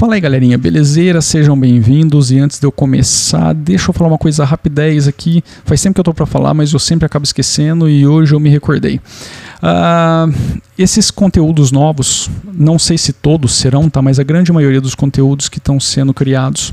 Fala 0.00 0.14
aí 0.14 0.20
galerinha, 0.22 0.56
belezeira? 0.56 1.20
Sejam 1.20 1.60
bem-vindos 1.60 2.30
e 2.30 2.38
antes 2.38 2.58
de 2.58 2.66
eu 2.66 2.72
começar, 2.72 3.52
deixa 3.52 3.90
eu 3.90 3.92
falar 3.92 4.08
uma 4.08 4.16
coisa 4.16 4.46
rapidez 4.46 5.06
aqui. 5.06 5.44
Faz 5.62 5.82
tempo 5.82 5.92
que 5.92 6.00
eu 6.00 6.04
tô 6.04 6.14
para 6.14 6.24
falar, 6.24 6.54
mas 6.54 6.72
eu 6.72 6.78
sempre 6.78 7.04
acabo 7.04 7.22
esquecendo 7.22 7.86
e 7.86 8.06
hoje 8.06 8.34
eu 8.34 8.40
me 8.40 8.48
recordei. 8.48 8.98
Uh, 9.62 10.34
esses 10.78 11.10
conteúdos 11.10 11.70
novos, 11.70 12.30
não 12.50 12.78
sei 12.78 12.96
se 12.96 13.12
todos 13.12 13.52
serão, 13.52 13.90
tá? 13.90 14.00
Mas 14.00 14.18
a 14.18 14.22
grande 14.22 14.50
maioria 14.50 14.80
dos 14.80 14.94
conteúdos 14.94 15.50
que 15.50 15.58
estão 15.58 15.78
sendo 15.78 16.14
criados 16.14 16.72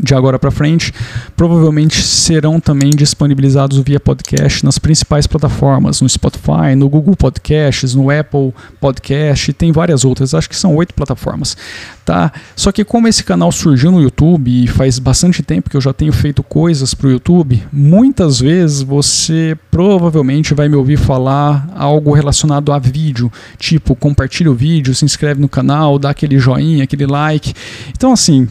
de 0.00 0.14
agora 0.14 0.38
para 0.38 0.50
frente, 0.50 0.92
provavelmente 1.36 2.02
serão 2.02 2.58
também 2.58 2.90
disponibilizados 2.90 3.78
via 3.80 4.00
podcast 4.00 4.64
nas 4.64 4.78
principais 4.78 5.26
plataformas, 5.26 6.00
no 6.00 6.08
Spotify, 6.08 6.74
no 6.76 6.88
Google 6.88 7.14
Podcasts, 7.14 7.94
no 7.94 8.10
Apple 8.10 8.52
Podcast, 8.80 9.52
tem 9.52 9.72
várias 9.72 10.04
outras, 10.04 10.34
acho 10.34 10.48
que 10.48 10.56
são 10.56 10.74
oito 10.76 10.94
plataformas, 10.94 11.56
tá? 12.04 12.32
Só 12.56 12.72
que 12.72 12.84
como 12.84 13.08
esse 13.08 13.22
canal 13.22 13.52
surgiu 13.52 13.90
no 13.90 14.00
YouTube 14.00 14.64
e 14.64 14.66
faz 14.66 14.98
bastante 14.98 15.42
tempo 15.42 15.68
que 15.68 15.76
eu 15.76 15.80
já 15.80 15.92
tenho 15.92 16.12
feito 16.12 16.42
coisas 16.42 16.94
para 16.94 17.08
o 17.08 17.10
YouTube, 17.10 17.62
muitas 17.70 18.40
vezes 18.40 18.82
você 18.82 19.56
provavelmente 19.70 20.54
vai 20.54 20.68
me 20.68 20.76
ouvir 20.76 20.96
falar 20.96 21.68
algo 21.74 22.12
relacionado 22.12 22.72
a 22.72 22.78
vídeo, 22.78 23.30
tipo 23.58 23.94
compartilha 23.94 24.50
o 24.50 24.54
vídeo, 24.54 24.94
se 24.94 25.04
inscreve 25.04 25.40
no 25.40 25.48
canal, 25.48 25.98
dá 25.98 26.10
aquele 26.10 26.38
joinha, 26.38 26.84
aquele 26.84 27.06
like. 27.06 27.52
Então 27.90 28.12
assim, 28.12 28.48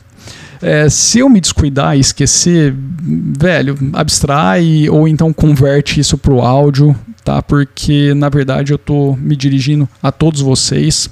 é, 0.63 0.90
se 0.90 1.20
eu 1.20 1.30
me 1.30 1.41
descuidar 1.41 1.98
e 1.98 1.99
esquecer, 1.99 2.73
velho, 2.76 3.77
abstrai 3.91 4.88
ou 4.90 5.08
então 5.08 5.34
converte 5.34 5.99
isso 5.99 6.17
para 6.17 6.34
o 6.34 6.41
áudio, 6.41 6.95
tá? 7.24 7.41
Porque 7.41 8.13
na 8.13 8.29
verdade 8.29 8.71
eu 8.71 8.77
estou 8.77 9.18
me 9.18 9.35
dirigindo 9.35 9.87
a 10.02 10.12
todos 10.12 10.41
vocês. 10.41 11.10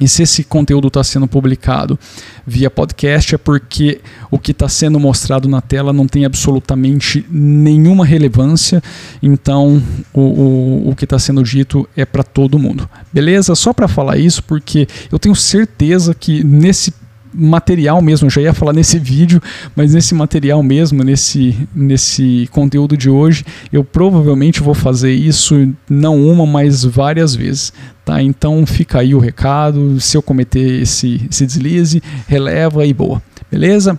E 0.00 0.08
se 0.08 0.22
esse 0.22 0.42
conteúdo 0.42 0.88
está 0.88 1.04
sendo 1.04 1.26
publicado 1.26 1.98
via 2.46 2.70
podcast, 2.70 3.34
é 3.34 3.38
porque 3.38 4.00
o 4.30 4.38
que 4.38 4.52
está 4.52 4.66
sendo 4.66 4.98
mostrado 4.98 5.46
na 5.46 5.60
tela 5.60 5.92
não 5.92 6.08
tem 6.08 6.24
absolutamente 6.24 7.26
nenhuma 7.30 8.06
relevância. 8.06 8.82
Então, 9.22 9.82
o, 10.14 10.20
o, 10.20 10.90
o 10.90 10.96
que 10.96 11.04
está 11.04 11.18
sendo 11.18 11.42
dito 11.42 11.86
é 11.94 12.06
para 12.06 12.22
todo 12.22 12.58
mundo. 12.58 12.88
Beleza? 13.12 13.54
Só 13.54 13.74
para 13.74 13.86
falar 13.86 14.16
isso, 14.16 14.42
porque 14.42 14.88
eu 15.12 15.18
tenho 15.18 15.34
certeza 15.36 16.14
que 16.14 16.42
nesse 16.42 16.94
material 17.32 18.00
mesmo, 18.02 18.26
eu 18.26 18.30
já 18.30 18.40
ia 18.40 18.54
falar 18.54 18.72
nesse 18.72 18.98
vídeo, 19.00 19.40
mas 19.74 19.94
nesse 19.94 20.14
material 20.14 20.62
mesmo, 20.62 21.02
nesse, 21.02 21.56
nesse 21.74 22.48
conteúdo 22.50 22.96
de 22.96 23.08
hoje, 23.08 23.44
eu 23.72 23.84
provavelmente 23.84 24.60
vou 24.60 24.74
fazer 24.74 25.12
isso 25.12 25.72
não 25.88 26.18
uma, 26.18 26.46
mas 26.46 26.84
várias 26.84 27.34
vezes. 27.34 27.72
Tá? 28.04 28.22
Então 28.22 28.64
fica 28.66 29.00
aí 29.00 29.14
o 29.14 29.18
recado, 29.18 30.00
se 30.00 30.16
eu 30.16 30.22
cometer 30.22 30.82
esse, 30.82 31.26
esse 31.30 31.46
deslize, 31.46 32.02
releva 32.26 32.84
e 32.84 32.92
boa. 32.92 33.22
Beleza? 33.50 33.98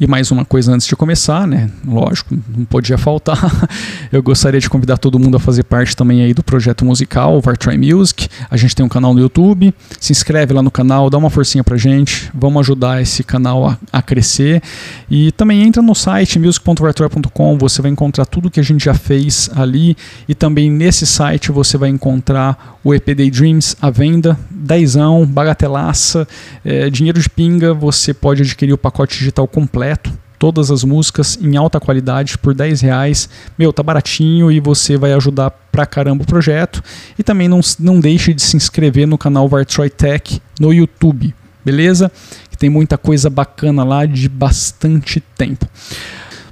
E 0.00 0.08
mais 0.08 0.32
uma 0.32 0.44
coisa 0.44 0.72
antes 0.72 0.88
de 0.88 0.96
começar, 0.96 1.46
né? 1.46 1.70
Lógico, 1.86 2.36
não 2.48 2.64
podia 2.64 2.98
faltar. 2.98 3.38
Eu 4.10 4.20
gostaria 4.24 4.58
de 4.58 4.68
convidar 4.68 4.98
todo 4.98 5.20
mundo 5.20 5.36
a 5.36 5.40
fazer 5.40 5.62
parte 5.62 5.94
também 5.94 6.20
aí 6.20 6.34
do 6.34 6.42
projeto 6.42 6.84
musical 6.84 7.40
Vartry 7.40 7.78
Music. 7.78 8.28
A 8.50 8.56
gente 8.56 8.74
tem 8.74 8.84
um 8.84 8.88
canal 8.88 9.14
no 9.14 9.20
YouTube. 9.20 9.72
Se 10.00 10.10
inscreve 10.10 10.52
lá 10.52 10.62
no 10.62 10.70
canal, 10.70 11.08
dá 11.08 11.16
uma 11.16 11.30
forcinha 11.30 11.62
pra 11.62 11.76
gente. 11.76 12.28
Vamos 12.34 12.58
ajudar 12.62 13.00
esse 13.00 13.22
canal 13.22 13.68
a, 13.68 13.78
a 13.92 14.02
crescer. 14.02 14.60
E 15.08 15.30
também 15.30 15.62
entra 15.62 15.80
no 15.80 15.94
site 15.94 16.40
music.vartroy.com, 16.40 17.56
você 17.56 17.80
vai 17.80 17.92
encontrar 17.92 18.26
tudo 18.26 18.50
que 18.50 18.58
a 18.58 18.64
gente 18.64 18.86
já 18.86 18.94
fez 18.94 19.48
ali. 19.54 19.96
E 20.28 20.34
também 20.34 20.72
nesse 20.72 21.06
site 21.06 21.52
você 21.52 21.78
vai 21.78 21.88
encontrar 21.88 22.78
o 22.82 22.92
EP 22.92 23.14
Dreams 23.14 23.76
à 23.80 23.90
venda, 23.90 24.36
dezão, 24.50 25.24
bagatelaça, 25.24 26.26
é, 26.64 26.90
dinheiro 26.90 27.20
de 27.20 27.30
pinga, 27.30 27.72
você 27.72 28.12
pode 28.12 28.42
adquirir 28.42 28.72
o 28.72 28.78
pacote 28.78 29.16
digital 29.16 29.46
completo 29.46 29.83
completo, 29.84 30.12
todas 30.38 30.70
as 30.70 30.82
músicas 30.82 31.38
em 31.40 31.56
alta 31.56 31.78
qualidade 31.78 32.38
por 32.38 32.54
10 32.54 32.80
reais. 32.80 33.28
Meu, 33.58 33.72
tá 33.72 33.82
baratinho 33.82 34.50
e 34.50 34.60
você 34.60 34.96
vai 34.96 35.12
ajudar 35.12 35.50
pra 35.50 35.86
caramba 35.86 36.22
o 36.22 36.26
projeto. 36.26 36.82
E 37.18 37.22
também 37.22 37.48
não, 37.48 37.60
não 37.78 38.00
deixe 38.00 38.32
de 38.32 38.42
se 38.42 38.56
inscrever 38.56 39.06
no 39.06 39.18
canal 39.18 39.48
Vartroy 39.48 39.90
Tech 39.90 40.40
no 40.58 40.72
YouTube, 40.72 41.34
beleza? 41.64 42.10
Que 42.50 42.56
tem 42.56 42.70
muita 42.70 42.96
coisa 42.96 43.28
bacana 43.28 43.84
lá 43.84 44.06
de 44.06 44.28
bastante 44.28 45.20
tempo. 45.20 45.66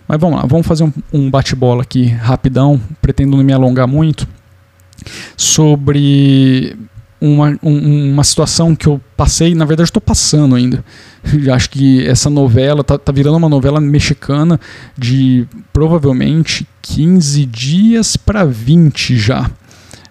Mas 0.07 0.21
vamos 0.21 0.41
lá, 0.41 0.47
vamos 0.47 0.67
fazer 0.67 0.85
um, 0.85 0.93
um 1.13 1.31
bate-bola 1.31 1.83
aqui 1.83 2.07
rapidão, 2.07 2.81
pretendo 3.01 3.37
não 3.37 3.45
me 3.45 3.53
alongar 3.53 3.87
muito, 3.87 4.29
sobre 5.37 6.77
uma, 7.23 7.57
um, 7.63 8.13
uma 8.13 8.25
situação 8.25 8.75
que 8.75 8.89
eu 8.89 9.01
passei, 9.17 9.55
na 9.55 9.65
verdade 9.65 9.89
estou 9.89 10.03
passando 10.03 10.57
ainda. 10.57 10.85
Acho 11.55 11.71
que 11.71 12.05
essa 12.05 12.29
novela 12.29 12.83
tá, 12.83 12.99
tá 12.99 13.13
virando 13.13 13.37
uma 13.37 13.49
novela 13.49 13.81
mexicana 13.81 14.59
de 14.99 15.47
provavelmente 15.73 16.67
15 16.83 17.47
dias 17.47 18.17
para 18.17 18.45
20 18.45 19.17
já. 19.17 19.49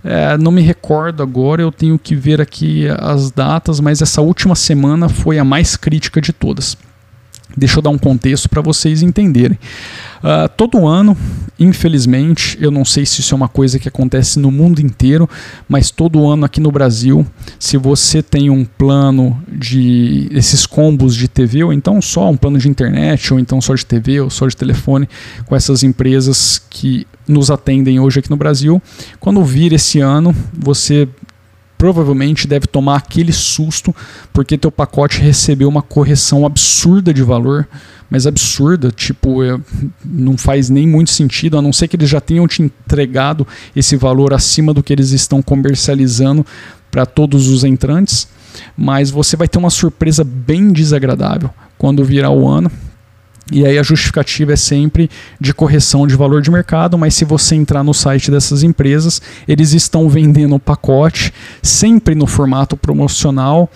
É, 0.03 0.37
não 0.37 0.51
me 0.51 0.61
recordo 0.61 1.21
agora, 1.21 1.61
eu 1.61 1.71
tenho 1.71 1.99
que 1.99 2.15
ver 2.15 2.39
aqui 2.39 2.87
as 2.97 3.29
datas, 3.29 3.81
mas 3.81 4.01
essa 4.01 4.21
última 4.21 4.55
semana 4.55 5.09
foi 5.09 5.37
a 5.37 5.43
mais 5.43 5.75
crítica 5.75 6.21
de 6.21 6.31
todas. 6.31 6.77
Deixa 7.55 7.79
eu 7.79 7.81
dar 7.81 7.89
um 7.89 7.97
contexto 7.97 8.49
para 8.49 8.61
vocês 8.61 9.01
entenderem. 9.01 9.57
Uh, 10.23 10.47
todo 10.55 10.87
ano, 10.87 11.17
infelizmente, 11.59 12.57
eu 12.61 12.69
não 12.69 12.85
sei 12.85 13.05
se 13.05 13.21
isso 13.21 13.33
é 13.33 13.35
uma 13.35 13.49
coisa 13.49 13.79
que 13.79 13.87
acontece 13.87 14.39
no 14.39 14.51
mundo 14.51 14.79
inteiro, 14.79 15.27
mas 15.67 15.89
todo 15.89 16.27
ano 16.27 16.45
aqui 16.45 16.61
no 16.61 16.71
Brasil, 16.71 17.25
se 17.59 17.75
você 17.75 18.21
tem 18.21 18.49
um 18.49 18.63
plano 18.63 19.41
de 19.51 20.27
esses 20.31 20.65
combos 20.65 21.15
de 21.15 21.27
TV, 21.27 21.63
ou 21.63 21.73
então 21.73 22.01
só 22.01 22.29
um 22.29 22.37
plano 22.37 22.59
de 22.59 22.69
internet, 22.69 23.33
ou 23.33 23.39
então 23.39 23.59
só 23.59 23.73
de 23.73 23.85
TV, 23.85 24.21
ou 24.21 24.29
só 24.29 24.47
de 24.47 24.55
telefone, 24.55 25.09
com 25.45 25.55
essas 25.55 25.83
empresas 25.83 26.61
que 26.69 27.07
nos 27.27 27.49
atendem 27.49 27.99
hoje 27.99 28.19
aqui 28.19 28.29
no 28.29 28.37
Brasil, 28.37 28.81
quando 29.19 29.43
vir 29.43 29.73
esse 29.73 29.99
ano, 29.99 30.35
você 30.53 31.07
provavelmente 31.81 32.47
deve 32.47 32.67
tomar 32.67 32.97
aquele 32.97 33.33
susto 33.33 33.95
porque 34.31 34.55
teu 34.55 34.71
pacote 34.71 35.19
recebeu 35.19 35.67
uma 35.67 35.81
correção 35.81 36.45
absurda 36.45 37.11
de 37.11 37.23
valor, 37.23 37.67
mas 38.07 38.27
absurda, 38.27 38.91
tipo, 38.91 39.43
é, 39.43 39.59
não 40.05 40.37
faz 40.37 40.69
nem 40.69 40.87
muito 40.87 41.09
sentido, 41.09 41.57
a 41.57 41.61
não 41.61 41.73
ser 41.73 41.87
que 41.87 41.95
eles 41.95 42.07
já 42.07 42.21
tenham 42.21 42.47
te 42.47 42.61
entregado 42.61 43.47
esse 43.75 43.95
valor 43.95 44.31
acima 44.31 44.75
do 44.75 44.83
que 44.83 44.93
eles 44.93 45.09
estão 45.09 45.41
comercializando 45.41 46.45
para 46.91 47.03
todos 47.03 47.47
os 47.47 47.63
entrantes, 47.63 48.27
mas 48.77 49.09
você 49.09 49.35
vai 49.35 49.47
ter 49.47 49.57
uma 49.57 49.71
surpresa 49.71 50.23
bem 50.23 50.71
desagradável 50.71 51.49
quando 51.79 52.05
virar 52.05 52.29
o 52.29 52.47
ano, 52.47 52.71
e 53.51 53.65
aí 53.65 53.77
a 53.77 53.83
justificativa 53.83 54.53
é 54.53 54.55
sempre 54.55 55.09
de 55.39 55.53
correção 55.53 56.07
de 56.07 56.15
valor 56.15 56.41
de 56.41 56.49
mercado, 56.49 56.97
mas 56.97 57.13
se 57.13 57.25
você 57.25 57.55
entrar 57.55 57.83
no 57.83 57.93
site 57.93 58.31
dessas 58.31 58.63
empresas, 58.63 59.21
eles 59.47 59.73
estão 59.73 60.07
vendendo 60.07 60.55
o 60.55 60.59
pacote 60.59 61.33
sempre 61.61 62.15
no 62.15 62.25
formato 62.25 62.77
promocional, 62.77 63.69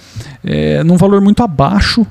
é, 0.43 0.83
num 0.83 0.97
valor 0.97 1.19
muito 1.19 1.43
abaixo 1.43 2.07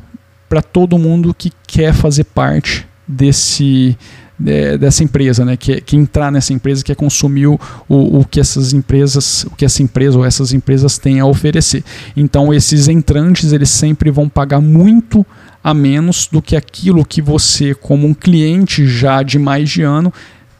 para 0.48 0.60
todo 0.60 0.98
mundo 0.98 1.34
que 1.34 1.50
quer 1.66 1.94
fazer 1.94 2.24
parte 2.24 2.86
desse 3.08 3.96
é, 4.44 4.76
dessa 4.76 5.04
empresa, 5.04 5.44
né? 5.44 5.56
Que, 5.56 5.80
que 5.80 5.96
entrar 5.96 6.30
nessa 6.30 6.52
empresa, 6.52 6.84
quer 6.84 6.96
consumir 6.96 7.46
o, 7.46 7.58
o 7.88 8.24
que 8.24 8.40
essas 8.40 8.72
empresas, 8.72 9.44
o 9.44 9.50
que 9.50 9.64
essa 9.64 9.82
empresa 9.82 10.18
ou 10.18 10.24
essas 10.24 10.52
empresas 10.52 10.98
têm 10.98 11.20
a 11.20 11.26
oferecer. 11.26 11.84
Então 12.16 12.52
esses 12.52 12.88
entrantes 12.88 13.52
eles 13.52 13.70
sempre 13.70 14.10
vão 14.10 14.28
pagar 14.28 14.60
muito 14.60 15.24
a 15.64 15.72
menos 15.72 16.28
do 16.30 16.42
que 16.42 16.54
aquilo 16.54 17.06
que 17.06 17.22
você, 17.22 17.74
como 17.74 18.06
um 18.06 18.12
cliente 18.12 18.86
já 18.86 19.22
de 19.22 19.38
mais 19.38 19.70
de 19.70 19.80
ano, 19.80 20.12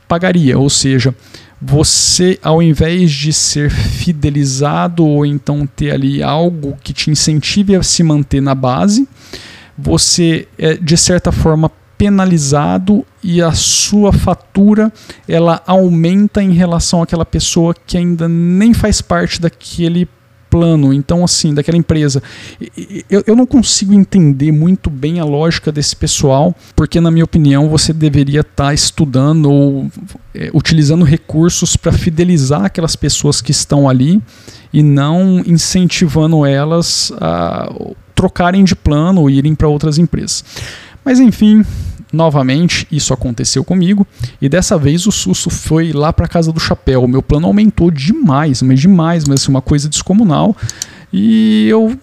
pagaria. 0.09 0.59
Ou 0.59 0.71
seja, 0.71 1.15
você, 1.61 2.39
ao 2.43 2.63
invés 2.63 3.13
de 3.13 3.31
ser 3.31 3.71
fidelizado 3.71 5.07
ou 5.07 5.27
então 5.27 5.67
ter 5.67 5.91
ali 5.93 6.23
algo 6.23 6.79
que 6.83 6.95
te 6.95 7.11
incentive 7.11 7.77
a 7.77 7.83
se 7.83 8.03
manter 8.03 8.41
na 8.41 8.55
base, 8.55 9.07
você 9.77 10.49
é 10.57 10.75
de 10.75 10.97
certa 10.97 11.31
forma 11.31 11.71
penalizado 11.99 13.05
e 13.23 13.43
a 13.43 13.53
sua 13.53 14.13
fatura 14.13 14.93
ela 15.29 15.63
aumenta 15.67 16.43
em 16.43 16.53
relação 16.53 17.03
àquela 17.03 17.25
pessoa 17.25 17.75
que 17.87 17.97
ainda 17.97 18.27
nem 18.27 18.73
faz 18.73 19.01
parte 19.01 19.41
daquele 19.41 20.09
plano, 20.55 20.95
então 20.95 21.25
assim, 21.25 21.53
daquela 21.53 21.77
empresa. 21.77 22.23
Eu, 23.11 23.25
eu 23.27 23.35
não 23.35 23.45
consigo 23.45 23.93
entender 23.93 24.53
muito 24.53 24.89
bem 24.89 25.19
a 25.19 25.25
lógica 25.25 25.73
desse 25.73 25.97
pessoal, 25.97 26.55
porque 26.77 27.01
na 27.01 27.11
minha 27.11 27.25
opinião 27.25 27.69
você 27.69 27.93
deveria 27.93 28.43
estar 28.43 28.67
tá 28.67 28.73
estudando 28.73 29.51
ou 29.51 29.91
é, 30.33 30.53
utilizando 30.55 31.05
recursos 31.05 31.77
para 31.77 31.91
fidelizar 31.91 32.67
aquelas 32.67 32.95
pessoas 32.95 33.41
que 33.41 33.51
estão 33.51 33.89
ali 33.89 34.23
e 34.73 34.81
não 34.81 35.43
incentivando 35.45 36.47
elas 36.47 37.13
a 37.21 37.69
trocarem 38.15 38.63
de 38.63 38.77
plano 38.77 39.23
ou 39.23 39.29
irem 39.29 39.57
para 39.57 39.67
outras 39.67 39.99
empresas. 39.99 40.45
Mas 41.05 41.19
enfim, 41.19 41.65
Novamente, 42.15 42.87
isso 42.91 43.13
aconteceu 43.13 43.65
comigo 43.65 44.07
e 44.41 44.49
dessa 44.49 44.79
vez 44.79 45.07
o 45.07 45.13
susto 45.13 45.51
foi 45.51 45.93
lá 45.93 46.13
para 46.13 46.29
casa 46.29 46.53
do 46.53 46.61
chapéu. 46.61 47.05
O 47.05 47.09
meu 47.09 47.23
plano 47.23 47.47
aumentou 47.47 47.91
demais, 47.91 48.63
mas 48.63 48.81
demais, 48.81 49.25
mas 49.27 49.43
assim, 49.43 49.51
uma 49.51 49.63
coisa 49.63 49.89
descomunal. 49.89 50.57
E 51.13 51.67
eu 51.69 51.99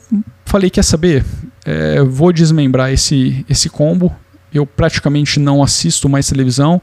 falei: 0.46 0.70
quer 0.70 0.84
saber? 0.84 1.24
é, 1.66 2.02
vou 2.04 2.32
desmembrar 2.32 2.92
esse, 2.92 3.46
esse 3.50 3.70
combo. 3.70 4.16
Eu 4.54 4.66
praticamente 4.66 5.40
não 5.40 5.64
assisto 5.64 6.10
mais 6.10 6.28
televisão. 6.28 6.82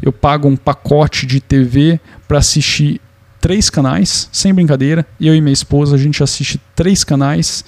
Eu 0.00 0.12
pago 0.12 0.48
um 0.48 0.56
pacote 0.56 1.26
de 1.26 1.40
TV 1.40 2.00
para 2.26 2.38
assistir 2.38 3.00
três 3.40 3.68
canais, 3.68 4.28
sem 4.32 4.54
brincadeira. 4.54 5.06
Eu 5.20 5.34
e 5.34 5.40
minha 5.40 5.52
esposa, 5.52 5.96
a 5.96 5.98
gente 5.98 6.22
assiste 6.22 6.60
três 6.74 7.04
canais. 7.04 7.64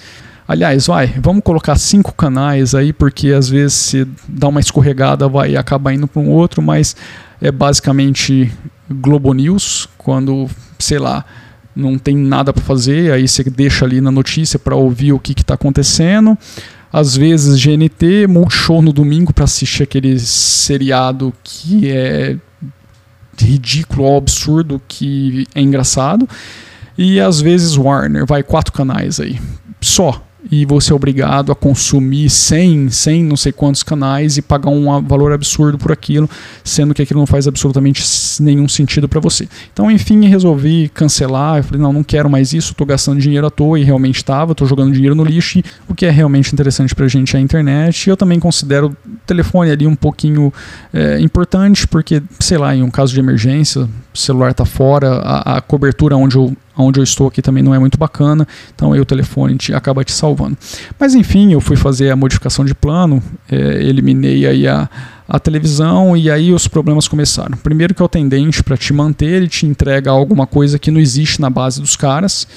Aliás, 0.47 0.87
vai, 0.87 1.07
vamos 1.21 1.43
colocar 1.43 1.77
cinco 1.77 2.13
canais 2.13 2.75
aí, 2.75 2.91
porque 2.91 3.29
às 3.29 3.47
vezes 3.47 3.73
se 3.73 4.07
dá 4.27 4.49
uma 4.49 4.59
escorregada, 4.59 5.27
vai 5.27 5.55
acabar 5.55 5.93
indo 5.93 6.07
para 6.07 6.21
um 6.21 6.29
outro, 6.29 6.61
mas 6.61 6.95
é 7.41 7.51
basicamente 7.51 8.51
Globo 8.89 9.33
News, 9.33 9.87
quando, 9.97 10.49
sei 10.77 10.99
lá, 10.99 11.23
não 11.75 11.97
tem 11.97 12.15
nada 12.15 12.51
para 12.51 12.61
fazer, 12.61 13.11
aí 13.11 13.27
você 13.27 13.43
deixa 13.43 13.85
ali 13.85 14.01
na 14.01 14.11
notícia 14.11 14.59
para 14.59 14.75
ouvir 14.75 15.13
o 15.13 15.19
que 15.19 15.31
está 15.31 15.53
acontecendo. 15.53 16.37
Às 16.91 17.15
vezes 17.15 17.59
GNT, 17.59 18.27
Multishow 18.27 18.81
no 18.81 18.93
domingo 18.93 19.33
para 19.33 19.45
assistir 19.45 19.83
aquele 19.83 20.19
seriado 20.19 21.33
que 21.43 21.89
é 21.89 22.37
ridículo 23.39 24.15
absurdo 24.15 24.79
que 24.87 25.47
é 25.55 25.61
engraçado. 25.61 26.29
E 26.95 27.19
às 27.19 27.41
vezes 27.41 27.75
Warner, 27.75 28.25
vai 28.27 28.43
quatro 28.43 28.71
canais 28.71 29.19
aí. 29.19 29.39
Só 29.81 30.23
e 30.51 30.65
você 30.65 30.91
é 30.91 30.95
obrigado 30.95 31.51
a 31.51 31.55
consumir 31.55 32.29
100, 32.29 32.89
100 32.89 33.23
não 33.23 33.37
sei 33.37 33.51
quantos 33.51 33.83
canais 33.83 34.37
e 34.37 34.41
pagar 34.41 34.69
um 34.69 35.01
valor 35.01 35.31
absurdo 35.31 35.77
por 35.77 35.91
aquilo, 35.91 36.29
sendo 36.63 36.93
que 36.93 37.01
aquilo 37.01 37.19
não 37.19 37.27
faz 37.27 37.47
absolutamente 37.47 38.03
nenhum 38.41 38.67
sentido 38.67 39.07
para 39.07 39.19
você. 39.19 39.47
Então, 39.71 39.89
enfim, 39.89 40.25
resolvi 40.27 40.89
cancelar. 40.93 41.57
Eu 41.57 41.63
falei, 41.63 41.81
não, 41.81 41.93
não 41.93 42.03
quero 42.03 42.29
mais 42.29 42.53
isso, 42.53 42.71
estou 42.71 42.85
gastando 42.85 43.19
dinheiro 43.19 43.47
à 43.47 43.49
toa 43.49 43.79
e 43.79 43.83
realmente 43.83 44.17
estava, 44.17 44.51
estou 44.51 44.67
jogando 44.67 44.93
dinheiro 44.93 45.15
no 45.15 45.23
lixo. 45.23 45.61
O 45.87 45.95
que 45.95 46.05
é 46.05 46.09
realmente 46.09 46.53
interessante 46.53 46.93
para 46.93 47.05
a 47.05 47.09
gente 47.09 47.35
é 47.35 47.39
a 47.39 47.41
internet. 47.41 48.09
Eu 48.09 48.17
também 48.17 48.39
considero 48.39 48.87
o 48.87 48.95
telefone 49.25 49.71
ali 49.71 49.87
um 49.87 49.95
pouquinho 49.95 50.53
é, 50.93 51.19
importante, 51.19 51.87
porque, 51.87 52.21
sei 52.39 52.57
lá, 52.57 52.75
em 52.75 52.83
um 52.83 52.89
caso 52.89 53.13
de 53.13 53.19
emergência, 53.19 53.87
o 54.13 54.17
celular 54.17 54.51
está 54.51 54.65
fora, 54.65 55.19
a, 55.19 55.57
a 55.57 55.61
cobertura 55.61 56.15
onde 56.15 56.35
eu 56.35 56.55
onde 56.77 56.99
eu 56.99 57.03
estou 57.03 57.27
aqui 57.27 57.41
também 57.41 57.63
não 57.63 57.73
é 57.73 57.79
muito 57.79 57.97
bacana, 57.97 58.47
então 58.73 58.93
aí 58.93 58.99
o 58.99 59.05
telefone 59.05 59.57
te, 59.57 59.73
acaba 59.73 60.03
te 60.03 60.11
salvando. 60.11 60.57
Mas 60.99 61.15
enfim, 61.15 61.53
eu 61.53 61.61
fui 61.61 61.75
fazer 61.75 62.09
a 62.09 62.15
modificação 62.15 62.65
de 62.65 62.73
plano, 62.73 63.21
é, 63.49 63.55
eliminei 63.83 64.47
aí 64.47 64.67
a, 64.67 64.89
a 65.27 65.39
televisão 65.39 66.17
e 66.17 66.29
aí 66.29 66.51
os 66.51 66.67
problemas 66.67 67.07
começaram. 67.07 67.57
Primeiro 67.57 67.93
que 67.93 68.01
é 68.01 68.05
o 68.05 68.09
tendente 68.09 68.63
para 68.63 68.77
te 68.77 68.93
manter, 68.93 69.33
ele 69.33 69.47
te 69.47 69.65
entrega 69.65 70.11
alguma 70.11 70.47
coisa 70.47 70.79
que 70.79 70.91
não 70.91 70.99
existe 70.99 71.39
na 71.39 71.49
base 71.49 71.79
dos 71.79 71.95
caras, 71.95 72.47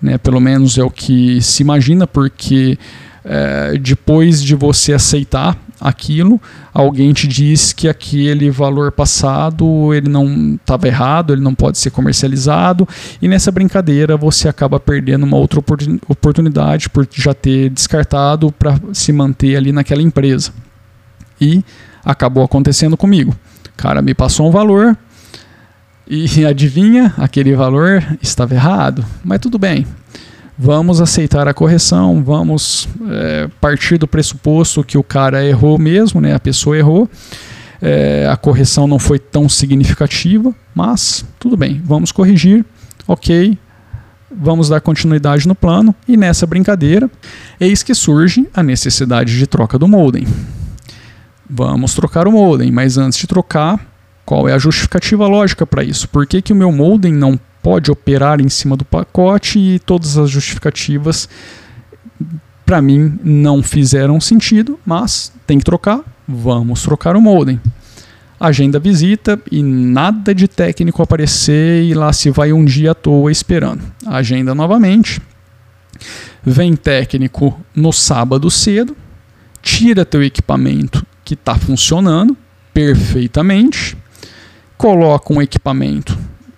né, 0.00 0.18
pelo 0.18 0.40
menos 0.40 0.78
é 0.78 0.82
o 0.82 0.90
que 0.90 1.40
se 1.42 1.62
imagina, 1.62 2.06
porque 2.06 2.78
é, 3.24 3.76
depois 3.78 4.42
de 4.42 4.54
você 4.54 4.92
aceitar 4.92 5.58
aquilo, 5.80 6.40
alguém 6.72 7.12
te 7.12 7.26
diz 7.26 7.72
que 7.72 7.88
aquele 7.88 8.50
valor 8.50 8.90
passado 8.92 9.92
ele 9.92 10.08
não 10.08 10.54
estava 10.54 10.86
errado, 10.86 11.32
ele 11.32 11.42
não 11.42 11.54
pode 11.54 11.78
ser 11.78 11.90
comercializado, 11.90 12.88
e 13.20 13.28
nessa 13.28 13.50
brincadeira 13.50 14.16
você 14.16 14.48
acaba 14.48 14.80
perdendo 14.80 15.24
uma 15.24 15.36
outra 15.36 15.60
oportunidade 16.08 16.88
por 16.88 17.06
já 17.12 17.34
ter 17.34 17.70
descartado 17.70 18.50
para 18.52 18.78
se 18.92 19.12
manter 19.12 19.56
ali 19.56 19.72
naquela 19.72 20.02
empresa. 20.02 20.52
E 21.40 21.62
acabou 22.04 22.44
acontecendo 22.44 22.96
comigo. 22.96 23.36
Cara 23.76 24.00
me 24.00 24.14
passou 24.14 24.48
um 24.48 24.50
valor 24.50 24.96
e 26.08 26.44
adivinha, 26.46 27.12
aquele 27.18 27.54
valor 27.54 28.02
estava 28.22 28.54
errado, 28.54 29.04
mas 29.24 29.40
tudo 29.40 29.58
bem 29.58 29.86
vamos 30.58 31.00
aceitar 31.00 31.46
a 31.46 31.54
correção, 31.54 32.22
vamos 32.22 32.88
é, 33.10 33.48
partir 33.60 33.98
do 33.98 34.08
pressuposto 34.08 34.82
que 34.82 34.96
o 34.96 35.02
cara 35.02 35.44
errou 35.44 35.78
mesmo, 35.78 36.20
né? 36.20 36.34
a 36.34 36.40
pessoa 36.40 36.76
errou. 36.76 37.08
É, 37.80 38.26
a 38.30 38.36
correção 38.36 38.86
não 38.86 38.98
foi 38.98 39.18
tão 39.18 39.48
significativa, 39.50 40.54
mas 40.74 41.26
tudo 41.38 41.58
bem, 41.58 41.82
vamos 41.84 42.10
corrigir, 42.10 42.64
ok, 43.06 43.58
vamos 44.30 44.70
dar 44.70 44.80
continuidade 44.80 45.46
no 45.46 45.54
plano 45.54 45.94
e 46.08 46.16
nessa 46.16 46.46
brincadeira, 46.46 47.10
eis 47.60 47.82
que 47.82 47.94
surge 47.94 48.48
a 48.54 48.62
necessidade 48.62 49.36
de 49.36 49.46
troca 49.46 49.78
do 49.78 49.86
modem. 49.86 50.26
Vamos 51.48 51.94
trocar 51.94 52.26
o 52.26 52.32
modem, 52.32 52.72
mas 52.72 52.96
antes 52.96 53.18
de 53.18 53.26
trocar, 53.26 53.78
qual 54.24 54.48
é 54.48 54.52
a 54.52 54.58
justificativa 54.58 55.26
lógica 55.26 55.66
para 55.66 55.84
isso? 55.84 56.08
Por 56.08 56.26
que, 56.26 56.42
que 56.42 56.52
o 56.52 56.56
meu 56.56 56.72
modem 56.72 57.12
não 57.12 57.38
pode 57.66 57.90
operar 57.90 58.40
em 58.40 58.48
cima 58.48 58.76
do 58.76 58.84
pacote 58.84 59.58
e 59.58 59.80
todas 59.80 60.16
as 60.16 60.30
justificativas 60.30 61.28
para 62.64 62.80
mim 62.80 63.18
não 63.24 63.60
fizeram 63.60 64.20
sentido, 64.20 64.78
mas 64.86 65.32
tem 65.48 65.58
que 65.58 65.64
trocar, 65.64 66.00
vamos 66.28 66.80
trocar 66.82 67.16
o 67.16 67.20
modem. 67.20 67.60
Agenda 68.38 68.78
visita 68.78 69.36
e 69.50 69.64
nada 69.64 70.32
de 70.32 70.46
técnico 70.46 71.02
aparecer 71.02 71.82
e 71.82 71.92
lá 71.92 72.12
se 72.12 72.30
vai 72.30 72.52
um 72.52 72.64
dia 72.64 72.92
à 72.92 72.94
toa 72.94 73.32
esperando. 73.32 73.82
Agenda 74.06 74.54
novamente. 74.54 75.20
Vem 76.44 76.76
técnico 76.76 77.60
no 77.74 77.92
sábado 77.92 78.48
cedo, 78.48 78.96
tira 79.60 80.04
teu 80.04 80.22
equipamento 80.22 81.04
que 81.24 81.34
está 81.34 81.56
funcionando 81.56 82.36
perfeitamente, 82.72 83.98
coloca 84.78 85.34
um 85.34 85.42
equipamento 85.42 86.16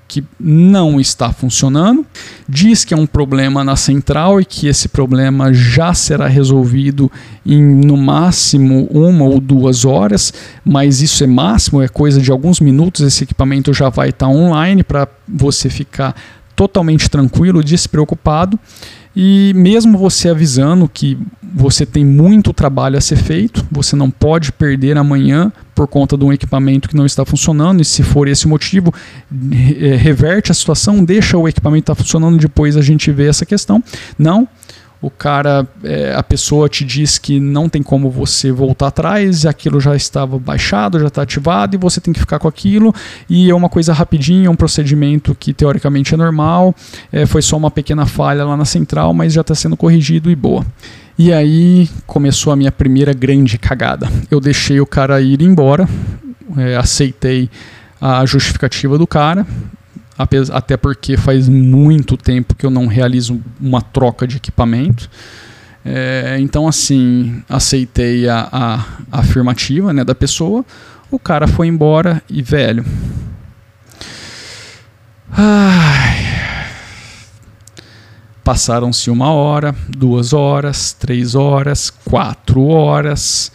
que 0.09 0.25
não 0.41 0.99
está 0.99 1.31
funcionando, 1.31 2.05
diz 2.49 2.83
que 2.83 2.95
é 2.95 2.97
um 2.97 3.07
problema 3.07 3.63
na 3.63 3.77
central 3.77 4.41
e 4.41 4.45
que 4.45 4.67
esse 4.67 4.89
problema 4.89 5.53
já 5.53 5.93
será 5.93 6.27
resolvido 6.27 7.13
em 7.45 7.63
no 7.63 7.97
máximo 7.97 8.89
uma 8.91 9.27
ou 9.27 9.39
duas 9.39 9.85
horas, 9.85 10.33
mas 10.65 11.03
isso 11.03 11.23
é 11.23 11.27
máximo, 11.27 11.83
é 11.83 11.89
coisa 11.89 12.23
de 12.23 12.33
alguns 12.33 12.59
minutos, 12.59 13.03
esse 13.03 13.25
equipamento 13.25 13.75
já 13.75 13.91
vai 13.91 14.09
estar 14.09 14.29
online 14.29 14.83
para 14.83 15.07
você 15.29 15.69
ficar 15.69 16.17
totalmente 16.57 17.09
tranquilo, 17.09 17.63
despreocupado. 17.63 18.59
E 19.21 19.53
mesmo 19.53 19.99
você 19.99 20.29
avisando 20.29 20.89
que 20.89 21.19
você 21.43 21.85
tem 21.85 22.05
muito 22.05 22.53
trabalho 22.53 22.97
a 22.97 23.01
ser 23.01 23.17
feito, 23.17 23.67
você 23.69 23.97
não 23.97 24.13
pode 24.13 24.53
perder 24.53 24.97
amanhã 24.97 25.53
por 25.75 25.89
conta 25.89 26.17
de 26.17 26.25
um 26.25 26.33
equipamento 26.33 26.89
que 26.89 26.95
não 26.95 27.05
está 27.05 27.25
funcionando, 27.25 27.81
e 27.81 27.85
se 27.85 28.05
for 28.05 28.29
esse 28.29 28.47
o 28.47 28.49
motivo, 28.49 28.95
reverte 29.99 30.53
a 30.53 30.55
situação, 30.55 31.05
deixa 31.05 31.37
o 31.37 31.49
equipamento 31.49 31.91
estar 31.91 31.97
funcionando, 31.97 32.39
depois 32.39 32.77
a 32.77 32.81
gente 32.81 33.11
vê 33.11 33.27
essa 33.27 33.45
questão. 33.45 33.83
Não, 34.17 34.47
o 35.01 35.11
cara, 35.11 35.67
é, 35.85 36.13
a 36.15 36.23
pessoa 36.23 36.69
te 36.69 36.85
diz 36.85 37.19
que 37.19 37.39
não 37.39 37.69
tem 37.69 37.83
como 37.83 38.11
você 38.11 38.51
voltar 38.51 38.89
atrás, 38.89 39.47
aquilo 39.47 39.81
já 39.81 39.95
estava 39.95 40.39
baixado, 40.39 40.99
já 40.99 41.07
está 41.07 41.23
ativado 41.23 41.77
e 41.77 41.79
você 41.79 42.01
tem 42.01 42.13
que 42.13 42.19
ficar 42.19 42.41
com 42.41 42.49
aquilo. 42.49 42.93
E 43.29 43.49
é 43.49 43.55
uma 43.55 43.69
coisa 43.69 43.93
rapidinha, 43.93 44.51
um 44.51 44.57
procedimento 44.57 45.37
que 45.37 45.53
teoricamente 45.53 46.15
é 46.15 46.17
normal, 46.17 46.75
é, 47.13 47.27
foi 47.27 47.43
só 47.43 47.57
uma 47.57 47.71
pequena 47.71 48.07
falha 48.07 48.45
lá 48.45 48.57
na 48.57 48.65
central, 48.65 49.15
mas 49.15 49.33
já 49.33 49.43
está 49.43 49.55
sendo 49.55 49.77
corrigido 49.77 50.31
e 50.31 50.35
boa. 50.35 50.67
E 51.17 51.33
aí 51.33 51.89
começou 52.07 52.53
a 52.53 52.57
minha 52.57 52.73
primeira 52.73 53.13
grande 53.13 53.57
cagada. 53.57 54.09
Eu 54.31 54.41
deixei 54.41 54.81
o 54.81 54.87
cara 54.87 55.21
ir 55.21 55.43
embora, 55.43 55.89
é, 56.57 56.77
aceitei 56.77 57.49
a 58.01 58.25
justificativa 58.27 58.99
do 58.99 59.07
cara, 59.07 59.47
até 60.53 60.77
porque 60.77 61.17
faz 61.17 61.49
muito 61.49 62.17
tempo 62.17 62.55
que 62.55 62.67
eu 62.67 62.71
não 62.71 62.87
realizo 62.87 63.41
uma 63.61 63.81
troca 63.81 64.27
de 64.27 64.37
equipamento. 64.39 65.09
É, 65.85 66.37
então, 66.41 66.67
assim, 66.67 67.43
aceitei 67.49 68.29
a, 68.29 68.49
a, 68.51 68.75
a, 69.13 69.21
afirmativa 69.21 69.93
né, 69.93 70.05
da 70.05 70.15
pessoa. 70.15 70.65
O 71.11 71.19
cara 71.19 71.47
foi 71.47 71.69
embora 71.69 72.23
e, 72.29 72.43
velho. 72.43 72.85
Passaram-se 78.43 79.11
uma 79.11 79.31
hora, 79.33 79.75
duas 79.89 80.33
horas, 80.33 80.93
três 80.93 81.35
horas, 81.35 81.91
quatro 81.91 82.67
horas 82.67 83.53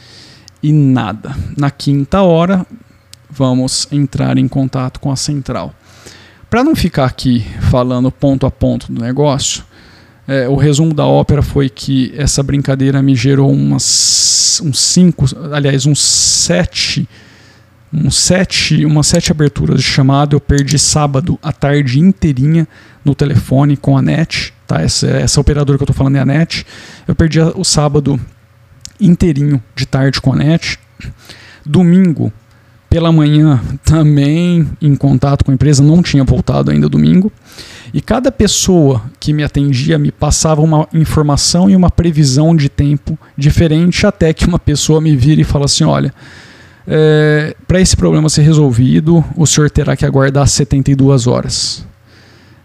e 0.61 0.71
nada. 0.71 1.35
Na 1.57 1.69
quinta 1.69 2.21
hora, 2.21 2.65
vamos 3.29 3.87
entrar 3.91 4.37
em 4.37 4.47
contato 4.47 4.99
com 4.99 5.11
a 5.11 5.15
central. 5.15 5.73
Para 6.53 6.63
não 6.63 6.75
ficar 6.75 7.05
aqui 7.05 7.43
falando 7.71 8.11
ponto 8.11 8.45
a 8.45 8.51
ponto 8.51 8.93
do 8.93 9.01
negócio, 9.01 9.63
é, 10.27 10.47
o 10.47 10.55
resumo 10.55 10.93
da 10.93 11.03
ópera 11.03 11.41
foi 11.41 11.67
que 11.67 12.13
essa 12.15 12.43
brincadeira 12.43 13.01
me 13.01 13.15
gerou 13.15 13.51
umas, 13.51 14.61
uns 14.63 14.79
cinco, 14.79 15.25
aliás, 15.51 15.87
uns 15.87 15.99
sete, 15.99 17.09
uns 17.91 18.15
sete, 18.17 18.85
umas 18.85 19.07
sete 19.07 19.31
aberturas 19.31 19.77
de 19.81 19.83
chamada. 19.87 20.35
Eu 20.35 20.39
perdi 20.39 20.77
sábado 20.77 21.39
a 21.41 21.51
tarde 21.51 21.99
inteirinha 21.99 22.67
no 23.03 23.15
telefone 23.15 23.75
com 23.75 23.97
a 23.97 24.01
NET, 24.03 24.53
tá? 24.67 24.79
Essa, 24.79 25.07
essa 25.07 25.41
operadora 25.41 25.79
que 25.79 25.81
eu 25.81 25.85
estou 25.85 25.97
falando 25.97 26.17
é 26.17 26.19
a 26.19 26.25
NET. 26.25 26.67
Eu 27.07 27.15
perdi 27.15 27.39
o 27.39 27.63
sábado 27.63 28.21
inteirinho 29.01 29.59
de 29.75 29.87
tarde 29.87 30.21
com 30.21 30.31
a 30.31 30.35
NET. 30.35 30.77
Domingo 31.65 32.31
pela 32.93 33.11
manhã 33.11 33.59
também 33.83 34.67
em 34.79 34.95
contato 34.95 35.43
com 35.43 35.49
a 35.49 35.53
empresa, 35.55 35.81
não 35.81 36.03
tinha 36.03 36.23
voltado 36.23 36.69
ainda 36.69 36.87
domingo. 36.87 37.31
E 37.91 37.99
cada 37.99 38.31
pessoa 38.31 39.01
que 39.19 39.33
me 39.33 39.43
atendia 39.43 39.97
me 39.97 40.11
passava 40.11 40.61
uma 40.61 40.87
informação 40.93 41.67
e 41.67 41.75
uma 41.75 41.89
previsão 41.89 42.55
de 42.55 42.69
tempo 42.69 43.17
diferente, 43.35 44.05
até 44.05 44.31
que 44.31 44.45
uma 44.45 44.59
pessoa 44.59 45.01
me 45.01 45.15
vira 45.15 45.41
e 45.41 45.43
fala 45.43 45.65
assim: 45.65 45.83
olha. 45.83 46.13
É, 46.85 47.55
para 47.65 47.79
esse 47.79 47.95
problema 47.95 48.27
ser 48.27 48.41
resolvido, 48.41 49.23
o 49.37 49.47
senhor 49.47 49.71
terá 49.71 49.95
que 49.95 50.05
aguardar 50.05 50.45
72 50.45 51.27
horas. 51.27 51.87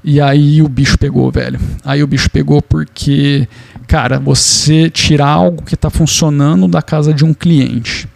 E 0.02 0.20
aí 0.20 0.61
o 0.61 0.68
bicho 0.68 0.99
pegou, 0.99 1.30
velho. 1.30 1.58
Aí 1.85 2.02
o 2.02 2.06
bicho 2.06 2.28
pegou 2.28 2.61
porque, 2.61 3.49
cara, 3.87 4.18
você 4.18 4.90
tirar 4.90 5.28
algo 5.28 5.62
que 5.62 5.75
está 5.75 5.88
funcionando 5.88 6.66
da 6.66 6.82
casa 6.82 7.14
de 7.14 7.25
um 7.25 7.32
cliente 7.32 8.08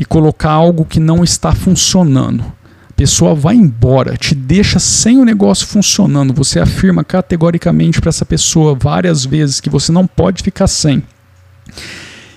e 0.00 0.04
colocar 0.06 0.52
algo 0.52 0.86
que 0.86 0.98
não 0.98 1.22
está 1.22 1.52
funcionando. 1.52 2.42
A 2.88 2.92
pessoa 2.96 3.34
vai 3.34 3.54
embora, 3.54 4.16
te 4.16 4.34
deixa 4.34 4.78
sem 4.78 5.18
o 5.18 5.26
negócio 5.26 5.66
funcionando. 5.66 6.32
Você 6.32 6.58
afirma 6.58 7.04
categoricamente 7.04 8.00
para 8.00 8.08
essa 8.08 8.24
pessoa 8.24 8.74
várias 8.74 9.26
vezes 9.26 9.60
que 9.60 9.68
você 9.68 9.92
não 9.92 10.06
pode 10.06 10.42
ficar 10.42 10.68
sem. 10.68 11.02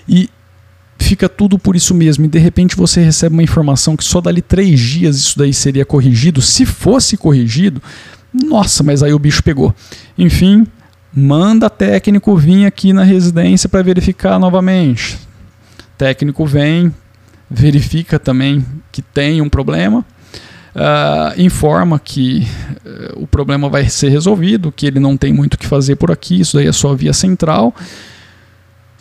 E 0.06 0.28
fica 0.98 1.26
tudo 1.26 1.58
por 1.58 1.74
isso 1.74 1.94
mesmo. 1.94 2.26
E 2.26 2.28
de 2.28 2.38
repente 2.38 2.76
você 2.76 3.02
recebe 3.02 3.34
uma 3.34 3.42
informação 3.42 3.96
que 3.96 4.04
só 4.04 4.20
dali 4.20 4.42
três 4.42 4.78
dias 4.78 5.16
isso 5.16 5.38
daí 5.38 5.54
seria 5.54 5.86
corrigido. 5.86 6.42
Se 6.42 6.66
fosse 6.66 7.16
corrigido, 7.16 7.82
nossa, 8.30 8.82
mas 8.82 9.02
aí 9.02 9.14
o 9.14 9.18
bicho 9.18 9.42
pegou. 9.42 9.74
Enfim, 10.18 10.66
manda 11.10 11.70
técnico 11.70 12.36
vir 12.36 12.66
aqui 12.66 12.92
na 12.92 13.04
residência 13.04 13.70
para 13.70 13.82
verificar 13.82 14.38
novamente. 14.38 15.18
Técnico 15.96 16.44
vem, 16.44 16.92
verifica 17.50 18.18
também 18.18 18.64
que 18.90 19.02
tem 19.02 19.40
um 19.40 19.48
problema, 19.48 20.04
uh, 20.74 21.40
informa 21.40 21.98
que 21.98 22.46
uh, 22.84 23.22
o 23.22 23.26
problema 23.26 23.68
vai 23.68 23.88
ser 23.88 24.08
resolvido, 24.08 24.72
que 24.72 24.86
ele 24.86 25.00
não 25.00 25.16
tem 25.16 25.32
muito 25.32 25.54
o 25.54 25.58
que 25.58 25.66
fazer 25.66 25.96
por 25.96 26.10
aqui, 26.10 26.40
isso 26.40 26.56
daí 26.56 26.66
é 26.66 26.72
só 26.72 26.94
via 26.94 27.12
central. 27.12 27.74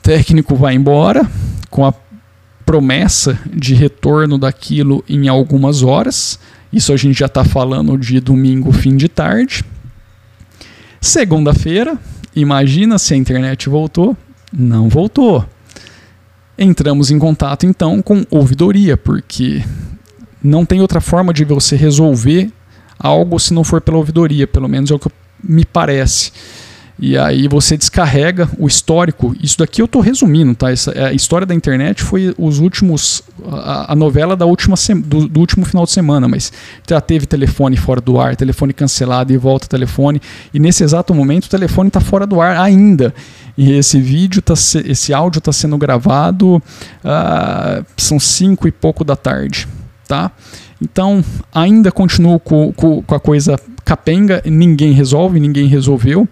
Técnico 0.02 0.56
vai 0.56 0.76
embora 0.76 1.26
com 1.70 1.86
a 1.86 1.94
promessa 2.66 3.40
de 3.54 3.74
retorno 3.74 4.38
daquilo 4.38 5.04
em 5.08 5.28
algumas 5.28 5.84
horas. 5.84 6.40
Isso 6.72 6.92
a 6.92 6.98
gente 6.98 7.20
já 7.20 7.28
está 7.28 7.44
falando 7.44 7.98
de 7.98 8.20
domingo, 8.20 8.72
fim 8.72 8.98
de 8.98 9.08
tarde. 9.08 9.64
Segunda-feira, 11.00 11.98
imagina 12.36 12.98
se 12.98 13.14
a 13.14 13.18
internet 13.18 13.70
voltou. 13.70 14.18
Não 14.52 14.90
voltou. 14.90 15.46
Entramos 16.58 17.10
em 17.10 17.18
contato 17.18 17.66
então 17.66 18.02
com 18.02 18.26
ouvidoria, 18.30 18.96
porque 18.96 19.64
não 20.44 20.66
tem 20.66 20.82
outra 20.82 21.02
forma 21.02 21.34
de 21.34 21.44
você 21.44 21.76
resolver 21.76 22.52
algo 23.00 23.40
se 23.40 23.54
não 23.54 23.64
for 23.64 23.82
pela 23.82 23.98
ouvidoria, 23.98 24.48
pelo 24.48 24.68
menos 24.68 24.92
é 24.92 24.94
o 24.94 25.00
que 25.00 25.10
me 25.44 25.66
parece. 25.66 26.32
E 27.00 27.18
aí 27.18 27.48
você 27.48 27.76
descarrega 27.76 28.48
o 28.58 28.68
histórico. 28.68 29.36
Isso 29.42 29.58
daqui 29.58 29.82
eu 29.82 29.86
estou 29.86 30.02
resumindo, 30.02 30.54
tá? 30.54 30.72
Essa, 30.72 30.92
a 31.08 31.14
história 31.14 31.46
da 31.46 31.54
internet 31.54 32.04
foi 32.04 32.34
os 32.38 32.60
últimos. 32.60 33.24
A, 33.50 33.94
a 33.94 33.96
novela 33.96 34.36
da 34.36 34.46
última 34.46 34.76
do, 35.04 35.28
do, 35.28 35.40
último 35.40 35.66
final 35.66 35.86
de 35.86 35.92
semana, 35.92 36.28
mas 36.28 36.54
já 36.88 37.02
teve 37.02 37.26
telefone 37.26 37.76
fora 37.76 38.00
do 38.00 38.20
ar, 38.20 38.36
telefone 38.36 38.74
cancelado 38.74 39.34
e 39.34 39.38
volta 39.38 39.68
telefone. 39.68 40.22
E 40.54 40.60
nesse 40.60 40.84
exato 40.84 41.14
momento 41.14 41.46
o 41.46 41.50
telefone 41.50 41.88
está 41.88 42.00
fora 42.00 42.28
do 42.28 42.40
ar 42.40 42.58
ainda. 42.58 43.14
E 43.58 43.72
esse 43.72 44.00
vídeo, 44.00 44.42
tá, 44.42 44.54
esse 44.54 45.14
áudio 45.14 45.40
está 45.40 45.52
sendo 45.52 45.78
gravado. 45.78 46.62
Uh, 47.04 47.86
são 47.98 48.20
cinco 48.20 48.68
e 48.68 48.72
pouco 48.72 49.04
da 49.04 49.16
tarde, 49.16 49.68
tá? 50.08 50.32
Então 50.82 51.24
ainda 51.54 51.92
continuo 51.92 52.40
com, 52.40 52.72
com, 52.72 53.02
com 53.02 53.16
a 53.16 53.20
coisa 53.20 53.60
capenga, 53.84 54.42
ninguém 54.46 54.94
resolve, 54.94 55.40
ninguém 55.40 55.68
resolveu. 55.68 56.28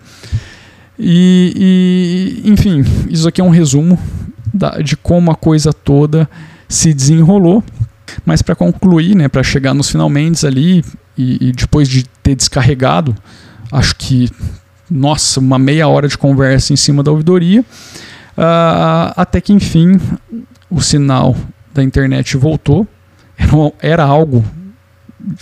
E, 1.03 2.43
e 2.45 2.49
enfim, 2.51 2.85
isso 3.09 3.27
aqui 3.27 3.41
é 3.41 3.43
um 3.43 3.49
resumo 3.49 3.97
da, 4.53 4.77
de 4.77 4.95
como 4.95 5.31
a 5.31 5.35
coisa 5.35 5.73
toda 5.73 6.29
se 6.69 6.93
desenrolou. 6.93 7.63
Mas 8.23 8.43
para 8.43 8.53
concluir, 8.53 9.15
né, 9.15 9.27
para 9.27 9.41
chegar 9.41 9.73
nos 9.73 9.89
finalmente 9.89 10.45
ali 10.45 10.85
e, 11.17 11.49
e, 11.49 11.51
depois 11.53 11.89
de 11.89 12.03
ter 12.21 12.35
descarregado, 12.35 13.15
acho 13.71 13.95
que 13.95 14.29
nossa, 14.89 15.39
uma 15.39 15.57
meia 15.57 15.87
hora 15.87 16.07
de 16.07 16.17
conversa 16.17 16.71
em 16.73 16.75
cima 16.75 17.01
da 17.01 17.09
ouvidoria, 17.09 17.61
uh, 17.61 19.13
até 19.15 19.39
que 19.39 19.53
enfim 19.53 19.99
o 20.69 20.81
sinal 20.81 21.35
da 21.73 21.81
internet 21.81 22.37
voltou. 22.37 22.85
Era, 23.37 23.73
era 23.79 24.03
algo 24.03 24.45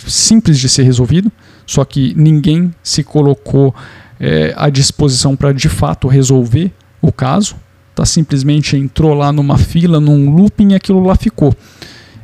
simples 0.06 0.58
de 0.58 0.68
ser 0.68 0.84
resolvido, 0.84 1.30
só 1.66 1.84
que 1.84 2.14
ninguém 2.16 2.72
se 2.82 3.02
colocou 3.02 3.74
é, 4.20 4.52
à 4.56 4.68
disposição 4.68 5.34
para 5.34 5.52
de 5.52 5.68
fato 5.68 6.06
resolver 6.06 6.70
o 7.00 7.10
caso. 7.10 7.56
Tá, 7.94 8.04
simplesmente 8.04 8.76
entrou 8.76 9.14
lá 9.14 9.32
numa 9.32 9.58
fila, 9.58 9.98
num 9.98 10.30
looping 10.30 10.72
e 10.72 10.74
aquilo 10.74 11.02
lá 11.02 11.16
ficou. 11.16 11.54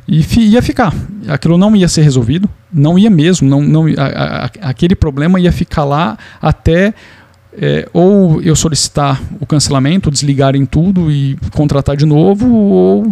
E 0.07 0.23
ia 0.39 0.61
ficar. 0.61 0.93
Aquilo 1.27 1.57
não 1.57 1.75
ia 1.75 1.87
ser 1.89 2.01
resolvido, 2.01 2.49
não 2.71 2.97
ia 2.97 3.09
mesmo. 3.09 3.49
Não, 3.49 3.61
não, 3.61 3.85
a, 3.97 4.45
a, 4.61 4.69
aquele 4.69 4.95
problema 4.95 5.39
ia 5.39 5.51
ficar 5.51 5.83
lá 5.83 6.17
até 6.41 6.93
é, 7.59 7.89
ou 7.91 8.41
eu 8.41 8.55
solicitar 8.55 9.21
o 9.39 9.45
cancelamento, 9.45 10.11
desligarem 10.11 10.65
tudo 10.65 11.11
e 11.11 11.35
contratar 11.53 11.97
de 11.97 12.05
novo, 12.05 12.47
ou 12.47 13.05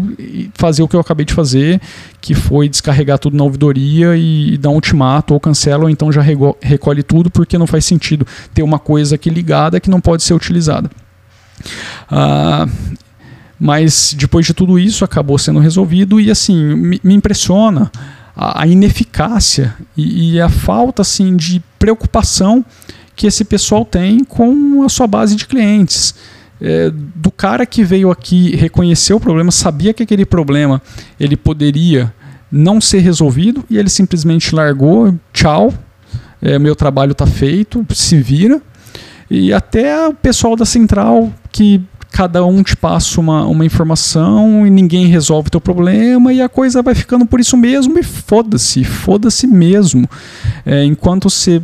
fazer 0.53 0.83
o 0.83 0.87
que 0.87 0.95
eu 0.95 0.99
acabei 0.99 1.25
de 1.25 1.33
fazer, 1.33 1.81
que 2.21 2.35
foi 2.35 2.69
descarregar 2.69 3.17
tudo 3.17 3.35
na 3.35 3.43
ouvidoria 3.43 4.15
e 4.15 4.55
dar 4.57 4.69
um 4.69 4.75
ultimato, 4.75 5.33
ou 5.33 5.39
cancela, 5.39 5.83
ou 5.85 5.89
então 5.89 6.11
já 6.11 6.21
recolhe 6.61 7.01
tudo, 7.01 7.31
porque 7.31 7.57
não 7.57 7.65
faz 7.65 7.85
sentido 7.85 8.25
ter 8.53 8.61
uma 8.61 8.77
coisa 8.77 9.15
aqui 9.15 9.29
ligada 9.29 9.79
que 9.79 9.89
não 9.89 9.99
pode 9.99 10.21
ser 10.21 10.35
utilizada. 10.35 10.91
Ah, 12.09 12.67
mas 13.59 14.13
depois 14.15 14.45
de 14.45 14.53
tudo 14.53 14.77
isso 14.77 15.03
acabou 15.03 15.37
sendo 15.37 15.59
resolvido 15.59 16.19
e 16.19 16.29
assim 16.29 16.75
me, 16.75 16.99
me 17.03 17.13
impressiona 17.13 17.91
a, 18.35 18.63
a 18.63 18.67
ineficácia 18.67 19.73
e, 19.95 20.35
e, 20.35 20.41
a 20.41 20.49
falta 20.49 21.01
assim 21.01 21.35
de 21.35 21.63
preocupação 21.79 22.63
que 23.15 23.27
esse 23.27 23.45
pessoal 23.45 23.85
tem 23.85 24.23
com 24.23 24.83
a 24.83 24.89
sua 24.89 25.07
base 25.07 25.35
de 25.35 25.47
clientes. 25.47 26.15
É, 26.59 26.89
do 26.89 27.31
cara 27.31 27.65
que 27.65 27.83
veio 27.83 28.09
aqui, 28.09 28.55
reconheceu 28.55 29.17
o 29.17 29.19
problema, 29.19 29.51
sabia 29.51 29.93
que 29.93 30.03
aquele 30.03 30.25
problema 30.25 30.81
ele 31.19 31.35
poderia 31.35 32.13
não 32.51 32.79
ser 32.79 32.99
resolvido 32.99 33.63
e 33.69 33.77
ele 33.77 33.89
simplesmente 33.89 34.55
largou, 34.55 35.13
tchau, 35.33 35.73
é, 36.41 36.57
meu 36.57 36.75
trabalho 36.75 37.11
está 37.11 37.27
feito, 37.27 37.85
se 37.93 38.17
vira. 38.17 38.61
E 39.29 39.51
até 39.51 40.07
o 40.07 40.13
pessoal 40.13 40.55
da 40.55 40.65
central 40.65 41.33
que 41.51 41.81
cada 42.11 42.45
um 42.45 42.63
te 42.63 42.77
passa 42.77 43.19
uma, 43.19 43.45
uma 43.45 43.65
informação 43.65 44.65
e 44.65 44.69
ninguém 44.69 45.07
resolve 45.07 45.47
o 45.47 45.51
teu 45.51 45.59
problema 45.59 46.31
e 46.31 46.41
a 46.41 46.47
coisa 46.47 46.81
vai 46.81 46.95
ficando 46.95 47.25
por 47.25 47.41
isso 47.41 47.57
mesmo 47.57 47.99
e 47.99 48.03
foda-se, 48.03 48.85
foda-se 48.85 49.45
mesmo. 49.45 50.07
É, 50.65 50.85
enquanto 50.85 51.29
você 51.29 51.61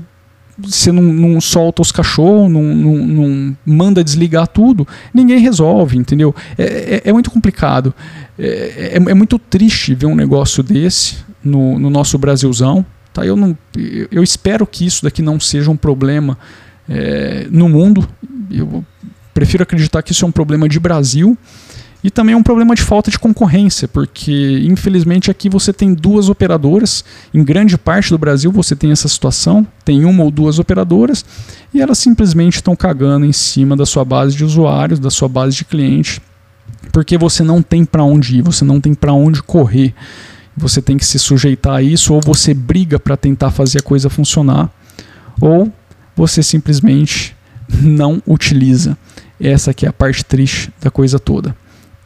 você 0.64 0.92
não, 0.92 1.04
não, 1.04 1.42
solta 1.42 1.82
os 1.82 1.92
cachorros, 1.92 2.52
não, 2.52 2.64
não, 2.64 2.96
não, 2.98 3.58
manda 3.66 4.04
desligar 4.04 4.48
tudo, 4.48 4.88
ninguém 5.14 5.40
resolve, 5.40 5.98
entendeu? 5.98 6.36
É, 6.58 7.02
é, 7.06 7.10
é 7.10 7.14
muito 7.14 7.32
complicado. 7.32 7.94
É, 8.38 8.94
é, 8.94 8.96
é, 8.96 9.14
muito 9.14 9.38
triste 9.38 9.94
ver 9.94 10.06
um 10.06 10.16
negócio 10.16 10.64
desse 10.64 11.18
no, 11.44 11.78
no 11.80 11.90
nosso 11.90 12.18
Brasilzão. 12.18 12.86
Tá? 13.14 13.26
Eu, 13.26 13.36
não, 13.36 13.58
eu 14.12 14.24
espero 14.24 14.66
que 14.66 14.86
isso 14.86 15.04
daqui 15.04 15.22
não 15.22 15.40
seja 15.40 15.70
um 15.70 15.78
problema 15.78 16.38
é, 16.90 17.48
no 17.50 17.68
mundo. 17.68 18.08
Eu 18.50 18.84
prefiro 19.34 19.64
acreditar 19.64 20.02
que 20.02 20.12
isso 20.12 20.26
é 20.26 20.28
um 20.28 20.32
problema 20.32 20.68
de 20.68 20.80
Brasil. 20.80 21.38
E 22.04 22.10
também 22.10 22.34
é 22.34 22.38
um 22.38 22.44
problema 22.44 22.74
de 22.74 22.82
falta 22.82 23.12
de 23.12 23.20
concorrência, 23.20 23.88
porque 23.88 24.60
infelizmente 24.64 25.30
aqui 25.30 25.48
você 25.48 25.72
tem 25.72 25.94
duas 25.94 26.30
operadoras, 26.30 27.06
em 27.34 27.44
grande 27.44 27.78
parte 27.78 28.10
do 28.10 28.18
Brasil 28.18 28.52
você 28.52 28.76
tem 28.76 28.92
essa 28.92 29.08
situação, 29.08 29.66
tem 29.86 30.04
uma 30.04 30.24
ou 30.24 30.32
duas 30.32 30.58
operadoras, 30.58 31.24
e 31.72 31.80
elas 31.80 32.00
simplesmente 32.00 32.56
estão 32.56 32.76
cagando 32.76 33.26
em 33.26 33.32
cima 33.32 33.78
da 33.78 33.86
sua 33.86 34.04
base 34.04 34.36
de 34.36 34.44
usuários, 34.44 35.00
da 35.00 35.12
sua 35.12 35.28
base 35.28 35.58
de 35.58 35.66
clientes, 35.66 36.20
porque 36.92 37.18
você 37.18 37.44
não 37.44 37.62
tem 37.62 37.86
para 37.86 38.04
onde 38.04 38.38
ir, 38.38 38.42
você 38.42 38.66
não 38.66 38.82
tem 38.82 38.94
para 38.94 39.14
onde 39.14 39.42
correr. 39.44 39.94
Você 40.58 40.82
tem 40.82 40.98
que 40.98 41.06
se 41.06 41.18
sujeitar 41.18 41.76
a 41.76 41.82
isso, 41.82 42.14
ou 42.14 42.20
você 42.22 42.54
briga 42.54 43.00
para 43.00 43.16
tentar 43.16 43.52
fazer 43.52 43.80
a 43.80 43.82
coisa 43.82 44.10
funcionar, 44.10 44.70
ou 45.40 45.72
você 46.16 46.44
simplesmente 46.44 47.36
não 47.82 48.22
utiliza. 48.28 48.98
Essa 49.40 49.72
aqui 49.72 49.86
é 49.86 49.90
a 49.90 49.94
parte 49.94 50.26
triste 50.26 50.72
da 50.82 50.92
coisa 50.92 51.18
toda. 51.18 51.56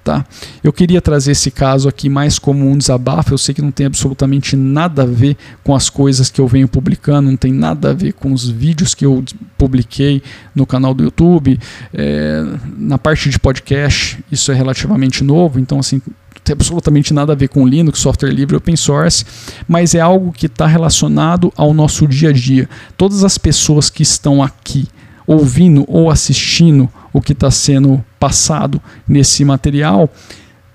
Tá? 0.06 0.24
Eu 0.64 0.72
queria 0.72 1.02
trazer 1.02 1.32
esse 1.32 1.50
caso 1.50 1.90
aqui 1.90 2.10
mais 2.10 2.38
como 2.38 2.70
um 2.70 2.78
desabafo. 2.78 3.34
Eu 3.34 3.40
sei 3.40 3.56
que 3.56 3.62
não 3.62 3.72
tem 3.72 3.88
absolutamente 3.88 4.56
nada 4.56 5.02
a 5.02 5.06
ver 5.08 5.36
com 5.64 5.74
as 5.74 5.90
coisas 5.90 6.30
que 6.30 6.40
eu 6.40 6.48
venho 6.48 6.68
publicando, 6.68 7.28
não 7.28 7.36
tem 7.36 7.52
nada 7.52 7.90
a 7.90 7.94
ver 7.94 8.14
com 8.14 8.32
os 8.32 8.48
vídeos 8.48 8.94
que 8.94 9.04
eu 9.04 9.24
publiquei 9.58 10.22
no 10.54 10.64
canal 10.64 10.94
do 10.94 11.04
YouTube. 11.04 11.60
É, 11.92 12.46
na 12.78 13.00
parte 13.00 13.32
de 13.32 13.40
podcast, 13.40 14.24
isso 14.32 14.52
é 14.52 14.54
relativamente 14.54 15.24
novo, 15.24 15.60
então, 15.60 15.80
assim, 15.80 16.00
tem 16.44 16.54
absolutamente 16.54 17.12
nada 17.12 17.34
a 17.34 17.36
ver 17.36 17.48
com 17.48 17.68
Linux, 17.68 17.98
software 17.98 18.30
livre, 18.30 18.56
open 18.56 18.76
source, 18.76 19.26
mas 19.68 19.96
é 19.96 20.02
algo 20.02 20.32
que 20.32 20.46
está 20.46 20.68
relacionado 20.68 21.52
ao 21.58 21.74
nosso 21.74 22.08
dia 22.08 22.30
a 22.30 22.32
dia. 22.32 22.70
Todas 22.96 23.24
as 23.24 23.40
pessoas 23.40 23.90
que 23.90 24.04
estão 24.04 24.44
aqui 24.44 24.88
ouvindo 25.26 25.84
ou 25.88 26.12
assistindo 26.12 26.88
o 27.15 27.22
que 27.22 27.31
está 27.31 27.50
sendo 27.50 28.03
passado 28.19 28.81
nesse 29.07 29.45
material 29.45 30.12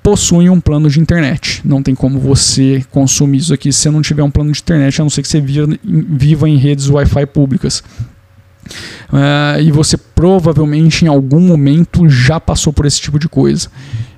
possuem 0.03 0.49
um 0.49 0.59
plano 0.59 0.89
de 0.89 0.99
internet. 0.99 1.61
Não 1.63 1.83
tem 1.83 1.95
como 1.95 2.19
você 2.19 2.83
consumir 2.91 3.37
isso 3.37 3.53
aqui 3.53 3.71
se 3.71 3.81
você 3.81 3.91
não 3.91 4.01
tiver 4.01 4.23
um 4.23 4.31
plano 4.31 4.51
de 4.51 4.59
internet, 4.59 4.99
a 4.99 5.05
não 5.05 5.11
ser 5.11 5.21
que 5.21 5.29
você 5.29 5.39
viva, 5.39 6.49
em 6.49 6.57
redes 6.57 6.89
Wi-Fi 6.89 7.27
públicas. 7.27 7.85
Uh, 9.13 9.61
e 9.61 9.71
você 9.71 9.99
provavelmente 9.99 11.05
em 11.05 11.09
algum 11.09 11.41
momento 11.41 12.09
já 12.09 12.41
passou 12.41 12.73
por 12.73 12.87
esse 12.87 13.03
tipo 13.03 13.19
de 13.19 13.29
coisa. 13.29 13.69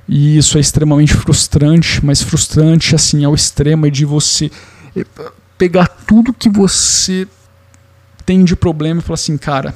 E 0.09 0.39
isso 0.39 0.59
é 0.59 0.61
extremamente 0.61 1.15
frustrante, 1.15 2.05
mas 2.07 2.23
frustrante 2.23 2.95
assim 2.95 3.25
ao 3.25 3.35
extremo 3.35 3.91
de 3.91 4.05
você 4.05 4.49
eh, 4.97 5.05
pegar 5.59 5.89
tudo 6.07 6.33
que 6.33 6.49
você 6.49 7.27
tem 8.25 8.45
de 8.45 8.55
problema 8.55 9.01
e 9.01 9.03
falar 9.03 9.15
assim, 9.15 9.37
cara, 9.37 9.75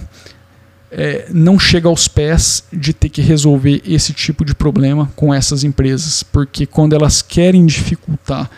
é, 0.99 1.27
não 1.31 1.59
chega 1.59 1.89
aos 1.91 2.09
pés 2.09 2.65
de 2.73 2.95
ter 2.95 3.11
que 3.11 3.21
resolver 3.21 3.83
esse 3.87 4.15
tipo 4.15 4.47
de 4.47 4.55
problema 4.55 5.13
com 5.15 5.33
essas 5.33 5.63
empresas, 5.63 6.23
porque 6.23 6.65
quando 6.65 6.95
elas 6.95 7.21
querem 7.21 7.67
dificultar 7.67 8.51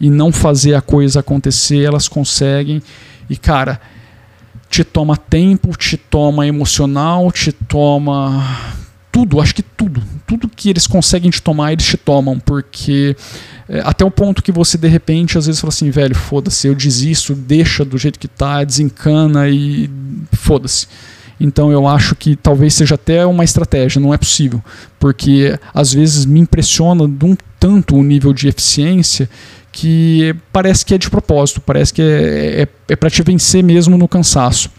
e 0.00 0.08
não 0.08 0.32
fazer 0.32 0.74
a 0.74 0.80
coisa 0.80 1.20
acontecer, 1.20 1.84
elas 1.84 2.08
conseguem. 2.08 2.82
E 3.28 3.36
cara, 3.36 3.78
te 4.70 4.82
toma 4.82 5.18
tempo, 5.18 5.76
te 5.76 5.98
toma 5.98 6.46
emocional, 6.46 7.30
te 7.30 7.52
toma 7.52 8.72
tudo, 9.12 9.38
acho 9.38 9.54
que 9.54 9.62
tudo, 9.62 10.02
tudo 10.26 10.48
que 10.48 10.70
eles 10.70 10.86
conseguem 10.86 11.30
te 11.30 11.42
tomar, 11.42 11.74
eles 11.74 11.84
te 11.84 11.98
tomam, 11.98 12.40
porque 12.40 13.14
é, 13.68 13.80
até 13.80 14.02
o 14.02 14.10
ponto 14.10 14.42
que 14.42 14.50
você 14.50 14.78
de 14.78 14.88
repente 14.88 15.36
às 15.36 15.44
vezes 15.44 15.60
fala 15.60 15.68
assim, 15.68 15.90
velho, 15.90 16.14
foda-se, 16.14 16.66
eu 16.66 16.74
desisto, 16.74 17.34
deixa 17.34 17.84
do 17.84 17.98
jeito 17.98 18.18
que 18.18 18.28
tá, 18.28 18.64
desencana 18.64 19.50
e 19.50 19.90
foda-se. 20.32 20.86
Então 21.42 21.72
eu 21.72 21.88
acho 21.88 22.14
que 22.14 22.36
talvez 22.36 22.72
seja 22.72 22.94
até 22.94 23.26
uma 23.26 23.42
estratégia, 23.42 24.00
não 24.00 24.14
é 24.14 24.16
possível, 24.16 24.62
porque 25.00 25.58
às 25.74 25.92
vezes 25.92 26.24
me 26.24 26.38
impressiona 26.38 27.08
de 27.08 27.24
um 27.24 27.36
tanto 27.58 27.96
o 27.96 28.04
nível 28.04 28.32
de 28.32 28.46
eficiência 28.46 29.28
que 29.72 30.36
parece 30.52 30.86
que 30.86 30.94
é 30.94 30.98
de 30.98 31.10
propósito, 31.10 31.60
parece 31.60 31.92
que 31.92 32.00
é, 32.00 32.62
é, 32.62 32.68
é 32.90 32.94
para 32.94 33.10
te 33.10 33.24
vencer 33.24 33.60
mesmo 33.60 33.98
no 33.98 34.06
cansaço. 34.06 34.70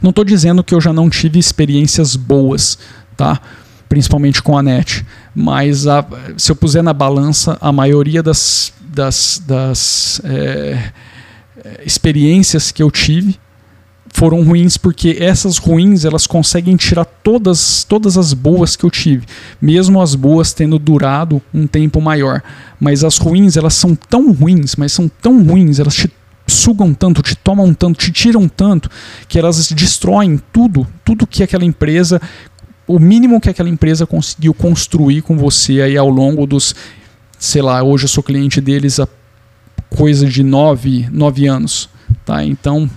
Não 0.00 0.08
estou 0.08 0.24
dizendo 0.24 0.64
que 0.64 0.74
eu 0.74 0.80
já 0.80 0.94
não 0.94 1.10
tive 1.10 1.38
experiências 1.38 2.16
boas, 2.16 2.78
tá? 3.14 3.38
principalmente 3.86 4.42
com 4.42 4.56
a 4.56 4.62
net, 4.62 5.04
mas 5.34 5.86
a, 5.86 6.02
se 6.38 6.50
eu 6.50 6.56
puser 6.56 6.82
na 6.82 6.94
balança, 6.94 7.58
a 7.60 7.70
maioria 7.70 8.22
das, 8.22 8.72
das, 8.80 9.42
das 9.46 10.22
é, 10.24 10.90
experiências 11.84 12.72
que 12.72 12.82
eu 12.82 12.90
tive 12.90 13.38
foram 14.16 14.42
ruins 14.42 14.78
porque 14.78 15.18
essas 15.20 15.58
ruins 15.58 16.06
elas 16.06 16.26
conseguem 16.26 16.74
tirar 16.74 17.04
todas, 17.04 17.84
todas 17.84 18.16
as 18.16 18.32
boas 18.32 18.74
que 18.74 18.82
eu 18.82 18.90
tive, 18.90 19.26
mesmo 19.60 20.00
as 20.00 20.14
boas 20.14 20.54
tendo 20.54 20.78
durado 20.78 21.42
um 21.52 21.66
tempo 21.66 22.00
maior. 22.00 22.42
Mas 22.80 23.04
as 23.04 23.18
ruins 23.18 23.58
elas 23.58 23.74
são 23.74 23.94
tão 23.94 24.32
ruins, 24.32 24.74
mas 24.74 24.92
são 24.92 25.06
tão 25.06 25.44
ruins, 25.44 25.78
elas 25.78 25.94
te 25.94 26.10
sugam 26.46 26.94
tanto, 26.94 27.20
te 27.20 27.36
tomam 27.36 27.74
tanto, 27.74 27.98
te 27.98 28.10
tiram 28.10 28.48
tanto, 28.48 28.88
que 29.28 29.38
elas 29.38 29.70
destroem 29.70 30.40
tudo, 30.50 30.86
tudo 31.04 31.26
que 31.26 31.42
aquela 31.42 31.66
empresa, 31.66 32.18
o 32.86 32.98
mínimo 32.98 33.38
que 33.38 33.50
aquela 33.50 33.68
empresa 33.68 34.06
conseguiu 34.06 34.54
construir 34.54 35.20
com 35.20 35.36
você 35.36 35.82
aí 35.82 35.94
ao 35.94 36.08
longo 36.08 36.46
dos, 36.46 36.74
sei 37.38 37.60
lá, 37.60 37.82
hoje 37.82 38.04
eu 38.04 38.08
sou 38.08 38.22
cliente 38.22 38.62
deles 38.62 38.98
há 38.98 39.06
coisa 39.90 40.24
de 40.24 40.42
nove, 40.42 41.06
nove 41.12 41.46
anos. 41.46 41.90
Tá? 42.24 42.42
Então, 42.42 42.88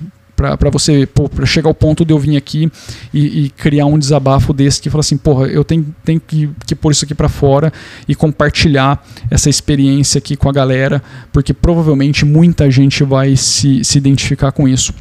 para 0.57 0.69
você 0.69 1.05
para 1.05 1.45
chegar 1.45 1.67
ao 1.67 1.73
ponto 1.73 2.05
de 2.05 2.13
eu 2.13 2.19
vir 2.19 2.37
aqui 2.37 2.71
e, 3.13 3.45
e, 3.45 3.49
criar 3.49 3.85
um 3.85 3.99
desabafo 3.99 4.53
desse 4.53 4.81
que 4.81 4.89
fala 4.89 5.01
assim, 5.01 5.17
porra, 5.17 5.47
eu 5.47 5.63
tenho, 5.63 5.93
tenho 6.03 6.19
que, 6.19 6.49
que 6.65 6.73
pôr 6.73 6.91
isso 6.91 7.03
aqui 7.03 7.13
para 7.13 7.27
fora 7.27 7.73
e 8.07 8.15
compartilhar 8.15 9.05
essa 9.29 9.49
experiência 9.49 10.17
aqui 10.17 10.37
com 10.37 10.47
a 10.47 10.53
galera, 10.53 11.03
porque 11.33 11.53
provavelmente 11.53 12.23
muita 12.23 12.71
gente 12.71 13.03
vai 13.03 13.35
se, 13.35 13.83
se 13.83 13.97
identificar 13.97 14.51
com 14.51 14.67
isso. 14.67 14.93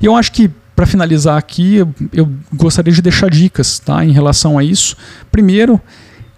E 0.00 0.06
eu 0.06 0.14
acho 0.14 0.30
que 0.30 0.48
para 0.76 0.86
finalizar 0.86 1.36
aqui, 1.36 1.74
eu, 1.74 1.92
eu 2.12 2.32
gostaria 2.54 2.92
de 2.92 3.02
deixar 3.02 3.28
dicas, 3.28 3.80
tá, 3.80 4.04
em 4.04 4.12
relação 4.12 4.56
a 4.56 4.62
isso. 4.62 4.96
Primeiro, 5.32 5.80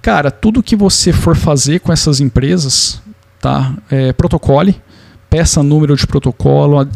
cara, 0.00 0.30
tudo 0.30 0.62
que 0.62 0.74
você 0.74 1.12
for 1.12 1.36
fazer 1.36 1.80
com 1.80 1.92
essas 1.92 2.20
empresas, 2.20 3.02
tá, 3.38 3.74
é, 3.90 4.14
protocole 4.14 4.80
peça 5.30 5.62
número 5.62 5.96
de 5.96 6.06
protocolo, 6.06 6.86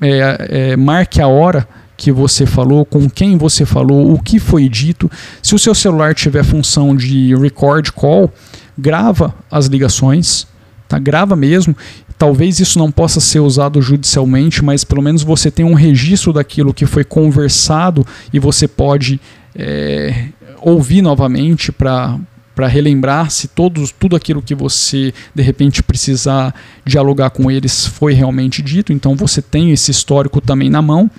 é, 0.00 0.72
é, 0.72 0.76
marque 0.76 1.20
a 1.20 1.28
hora 1.28 1.68
que 1.96 2.10
você 2.10 2.44
falou, 2.46 2.84
com 2.84 3.08
quem 3.08 3.36
você 3.36 3.64
falou, 3.64 4.12
o 4.12 4.18
que 4.18 4.40
foi 4.40 4.68
dito. 4.68 5.10
Se 5.42 5.54
o 5.54 5.58
seu 5.58 5.74
celular 5.74 6.14
tiver 6.14 6.42
função 6.42 6.96
de 6.96 7.34
record 7.36 7.90
call, 7.90 8.32
grava 8.76 9.32
as 9.50 9.66
ligações, 9.66 10.46
tá? 10.88 10.98
Grava 10.98 11.36
mesmo. 11.36 11.76
Talvez 12.18 12.58
isso 12.58 12.78
não 12.78 12.90
possa 12.90 13.20
ser 13.20 13.40
usado 13.40 13.80
judicialmente, 13.82 14.64
mas 14.64 14.82
pelo 14.82 15.02
menos 15.02 15.22
você 15.22 15.50
tem 15.50 15.64
um 15.64 15.74
registro 15.74 16.32
daquilo 16.32 16.74
que 16.74 16.86
foi 16.86 17.04
conversado 17.04 18.06
e 18.32 18.38
você 18.38 18.66
pode 18.66 19.20
é, 19.54 20.28
ouvir 20.60 21.02
novamente 21.02 21.70
para 21.70 22.18
para 22.54 22.66
relembrar 22.66 23.30
se 23.30 23.48
todos, 23.48 23.90
tudo 23.90 24.14
aquilo 24.14 24.40
que 24.40 24.54
você 24.54 25.12
de 25.34 25.42
repente 25.42 25.82
precisar 25.82 26.54
dialogar 26.84 27.30
com 27.30 27.50
eles 27.50 27.86
foi 27.86 28.14
realmente 28.14 28.62
dito. 28.62 28.92
Então 28.92 29.16
você 29.16 29.42
tem 29.42 29.72
esse 29.72 29.90
histórico 29.90 30.40
também 30.40 30.70
na 30.70 30.80
mão. 30.80 31.10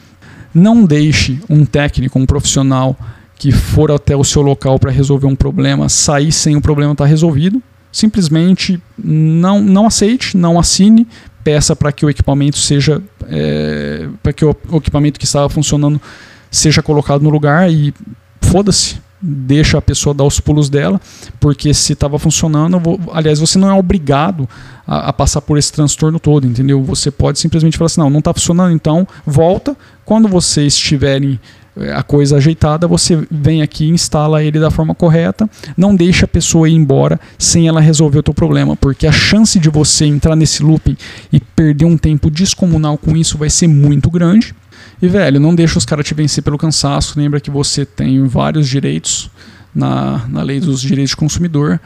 Não 0.54 0.86
deixe 0.86 1.39
um 1.50 1.65
técnico, 1.65 2.17
um 2.17 2.26
profissional 2.26 2.98
que 3.38 3.52
for 3.52 3.91
até 3.91 4.15
o 4.15 4.24
seu 4.24 4.41
local 4.41 4.80
para 4.80 4.91
resolver 4.91 5.28
um 5.28 5.36
problema 5.36 5.89
sair 5.89 6.32
sem 6.32 6.56
o 6.56 6.62
problema 6.62 6.93
estar 6.93 7.04
tá 7.04 7.10
resolvido. 7.10 7.62
Simplesmente 7.91 8.82
não, 8.98 9.62
não 9.62 9.86
aceite, 9.86 10.38
não 10.38 10.58
assine, 10.58 11.08
peça 11.43 11.76
para 11.76 11.91
que 11.91 12.06
o 12.06 12.10
equipamento 12.10 12.58
seja 12.58 13.02
é, 13.28 14.08
para 14.24 14.34
que 14.34 14.43
o, 14.43 14.56
o 14.69 14.78
equipamento 14.78 15.19
que 15.19 15.26
estava 15.26 15.50
funcionando 15.50 16.02
seja 16.50 16.82
colocado 16.82 17.21
no 17.21 17.30
lugar 17.30 17.71
e 17.71 17.93
foda-se, 18.41 18.98
deixa 19.25 19.77
a 19.77 19.81
pessoa 19.81 20.13
dar 20.13 20.23
os 20.23 20.39
pulos 20.39 20.69
dela, 20.69 21.01
porque 21.39 21.73
se 21.73 21.93
estava 21.93 22.19
funcionando, 22.19 22.79
vou, 22.79 22.99
aliás, 23.11 23.39
você 23.39 23.57
não 23.57 23.69
é 23.69 23.73
obrigado 23.73 24.47
a, 24.85 25.09
a, 25.09 25.13
passar 25.13 25.41
por 25.41 25.57
esse 25.57 25.71
transtorno 25.71 26.19
todo, 26.19 26.45
entendeu? 26.45 26.83
Você 26.83 27.09
pode 27.09 27.39
simplesmente 27.39 27.77
falar 27.77 27.88
assim, 27.88 28.01
não, 28.01 28.09
não 28.09 28.19
está 28.19 28.33
funcionando, 28.33 28.73
então 28.73 29.07
volta. 29.25 29.75
Quando 30.05 30.27
vocês 30.27 30.77
tiverem 30.77 31.39
eh, 31.77 31.91
a 31.91 32.03
coisa 32.03 32.38
ajeitada, 32.38 32.88
você 32.88 33.27
vem 33.31 33.63
aqui, 33.63 33.89
instala 33.89 34.43
ele 34.43 34.59
da 34.59 34.69
forma 34.69 34.93
correta, 34.93 35.49
não 35.75 35.95
deixa 35.95 36.25
a 36.25 36.27
pessoa 36.27 36.69
ir 36.69 36.73
embora 36.73 37.19
sem 37.39 37.67
ela 37.67 37.81
resolver 37.81 38.19
o 38.19 38.23
teu 38.23 38.33
problema, 38.33 38.75
porque 38.75 39.07
a 39.07 39.11
chance 39.11 39.57
de 39.57 39.69
você 39.69 40.05
entrar 40.05 40.35
nesse 40.35 40.61
looping 40.61 40.95
e 41.33 41.39
perder 41.39 41.85
um 41.85 41.97
tempo 41.97 42.29
descomunal 42.29 42.97
com 42.97 43.17
isso 43.17 43.38
vai 43.38 43.49
ser 43.49 43.67
muito 43.67 44.11
grande. 44.11 44.53
E, 45.01 45.08
velho, 45.08 45.39
não 45.39 45.53
deixa 45.53 45.77
os 45.77 45.86
caras 45.86 46.05
te 46.05 46.13
vencer 46.13 46.43
pelo 46.43 46.58
cansaço. 46.58 47.19
Lembra 47.19 47.39
que 47.39 47.51
você 47.51 47.86
tem 47.86 48.25
vários 48.25 48.67
direitos 48.67 49.29
na, 49.73 50.25
na 50.27 50.41
lei 50.41 50.60
dos 50.60 50.81
direitos 50.81 51.12
de 51.12 51.17
consumidor. 51.17 51.79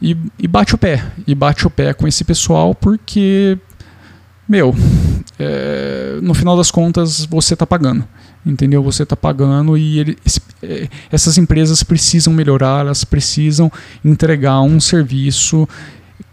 E, 0.00 0.16
e 0.38 0.48
bate 0.48 0.74
o 0.74 0.78
pé. 0.78 1.04
E 1.26 1.34
bate 1.34 1.66
o 1.66 1.70
pé 1.70 1.94
com 1.94 2.06
esse 2.06 2.24
pessoal 2.24 2.74
porque, 2.74 3.56
meu, 4.48 4.74
é, 5.38 6.18
no 6.22 6.34
final 6.34 6.56
das 6.56 6.70
contas 6.70 7.24
você 7.24 7.54
está 7.54 7.66
pagando. 7.66 8.04
Entendeu? 8.44 8.82
Você 8.82 9.02
está 9.02 9.16
pagando 9.16 9.76
e 9.76 9.98
ele, 9.98 10.18
é, 10.62 10.88
essas 11.10 11.38
empresas 11.38 11.82
precisam 11.82 12.32
melhorar, 12.32 12.80
elas 12.80 13.04
precisam 13.04 13.70
entregar 14.04 14.60
um 14.60 14.78
serviço 14.78 15.68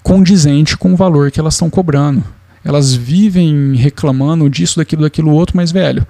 condizente 0.03 0.77
com 0.77 0.93
o 0.93 0.95
valor 0.95 1.31
que 1.31 1.39
elas 1.39 1.55
estão 1.55 1.69
cobrando. 1.69 2.23
Elas 2.63 2.93
vivem 2.93 3.75
reclamando 3.75 4.49
disso, 4.49 4.77
daquilo, 4.77 5.01
daquilo 5.01 5.31
outro, 5.31 5.57
mas, 5.57 5.71
velho, 5.71 6.05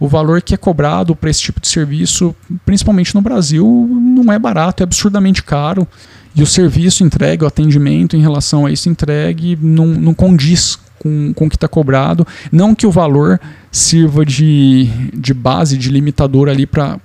o 0.00 0.08
valor 0.08 0.40
que 0.40 0.54
é 0.54 0.56
cobrado 0.56 1.14
para 1.14 1.28
esse 1.28 1.40
tipo 1.40 1.60
de 1.60 1.68
serviço, 1.68 2.34
principalmente 2.64 3.14
no 3.14 3.20
Brasil, 3.20 3.66
não 3.90 4.32
é 4.32 4.38
barato, 4.38 4.82
é 4.82 4.84
absurdamente 4.84 5.42
caro. 5.42 5.86
E 6.34 6.42
o 6.42 6.46
serviço 6.46 7.02
entregue, 7.02 7.44
o 7.44 7.48
atendimento 7.48 8.16
em 8.16 8.20
relação 8.20 8.64
a 8.64 8.70
isso 8.70 8.88
entregue, 8.88 9.58
não, 9.60 9.86
não 9.86 10.14
condiz 10.14 10.78
com, 10.98 11.32
com 11.32 11.46
o 11.46 11.48
que 11.48 11.56
está 11.56 11.66
cobrado. 11.66 12.26
Não 12.52 12.74
que 12.74 12.86
o 12.86 12.90
valor 12.90 13.40
sirva 13.72 14.24
de, 14.24 14.88
de 15.14 15.32
base, 15.34 15.76
de 15.76 15.90
limitador 15.90 16.48
ali 16.48 16.66
para 16.66 16.98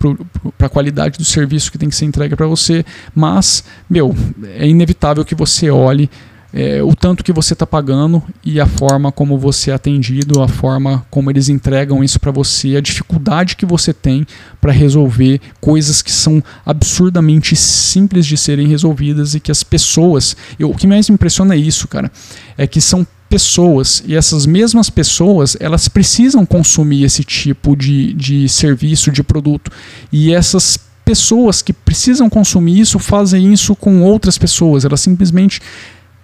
a 0.59 0.69
qualidade 0.69 1.17
do 1.17 1.25
serviço 1.25 1.71
que 1.71 1.77
tem 1.77 1.89
que 1.89 1.95
ser 1.95 2.05
entregue 2.05 2.35
para 2.35 2.47
você, 2.47 2.85
mas, 3.13 3.63
meu, 3.89 4.15
é 4.55 4.67
inevitável 4.67 5.25
que 5.25 5.35
você 5.35 5.69
olhe 5.69 6.09
é, 6.53 6.83
o 6.83 6.95
tanto 6.95 7.23
que 7.23 7.33
você 7.33 7.53
está 7.53 7.65
pagando 7.65 8.21
e 8.43 8.59
a 8.59 8.67
forma 8.67 9.11
como 9.11 9.39
você 9.39 9.71
é 9.71 9.73
atendido, 9.73 10.41
a 10.41 10.47
forma 10.47 11.03
como 11.09 11.31
eles 11.31 11.49
entregam 11.49 12.03
isso 12.03 12.19
para 12.19 12.31
você, 12.31 12.75
a 12.75 12.81
dificuldade 12.81 13.55
que 13.55 13.65
você 13.65 13.91
tem 13.91 14.25
para 14.61 14.71
resolver 14.71 15.41
coisas 15.59 16.03
que 16.03 16.11
são 16.11 16.43
absurdamente 16.63 17.55
simples 17.55 18.25
de 18.27 18.37
serem 18.37 18.67
resolvidas 18.67 19.33
e 19.33 19.39
que 19.39 19.51
as 19.51 19.63
pessoas. 19.63 20.37
Eu, 20.59 20.69
o 20.69 20.75
que 20.75 20.85
mais 20.85 21.09
me 21.09 21.15
impressiona 21.15 21.55
é 21.55 21.57
isso, 21.57 21.87
cara, 21.87 22.11
é 22.55 22.67
que 22.67 22.79
são 22.79 23.05
pessoas 23.27 24.03
e 24.05 24.15
essas 24.15 24.45
mesmas 24.45 24.91
pessoas 24.91 25.57
elas 25.59 25.87
precisam 25.87 26.45
consumir 26.45 27.03
esse 27.03 27.23
tipo 27.23 27.75
de, 27.75 28.13
de 28.13 28.47
serviço, 28.47 29.11
de 29.11 29.23
produto 29.23 29.71
e 30.11 30.31
essas 30.31 30.77
pessoas 31.03 31.59
que 31.59 31.73
precisam 31.73 32.29
consumir 32.29 32.79
isso 32.79 32.99
fazem 32.99 33.51
isso 33.51 33.75
com 33.75 34.03
outras 34.03 34.37
pessoas, 34.37 34.85
elas 34.85 35.01
simplesmente 35.01 35.59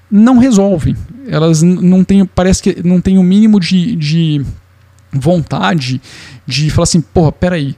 não 0.09 0.37
resolvem. 0.37 0.95
Elas 1.27 1.61
não 1.61 2.03
têm, 2.03 2.25
parece 2.25 2.63
que 2.63 2.87
não 2.87 2.99
tem 2.99 3.17
o 3.17 3.23
mínimo 3.23 3.59
de, 3.59 3.95
de 3.95 4.45
vontade 5.11 6.01
de 6.45 6.69
falar 6.69 6.83
assim, 6.83 7.01
porra, 7.01 7.31
peraí, 7.31 7.75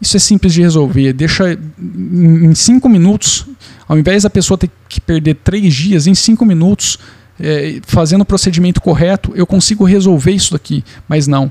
isso 0.00 0.16
é 0.16 0.20
simples 0.20 0.54
de 0.54 0.62
resolver, 0.62 1.12
deixa 1.12 1.58
em 1.80 2.54
cinco 2.54 2.88
minutos, 2.88 3.46
ao 3.86 3.98
invés 3.98 4.22
da 4.22 4.30
pessoa 4.30 4.56
ter 4.56 4.70
que 4.88 5.00
perder 5.00 5.34
três 5.36 5.74
dias, 5.74 6.06
em 6.06 6.14
cinco 6.14 6.44
minutos, 6.44 6.98
é, 7.38 7.80
fazendo 7.84 8.22
o 8.22 8.24
procedimento 8.24 8.80
correto, 8.80 9.32
eu 9.34 9.46
consigo 9.46 9.84
resolver 9.84 10.32
isso 10.32 10.52
daqui, 10.52 10.84
mas 11.08 11.26
não. 11.26 11.50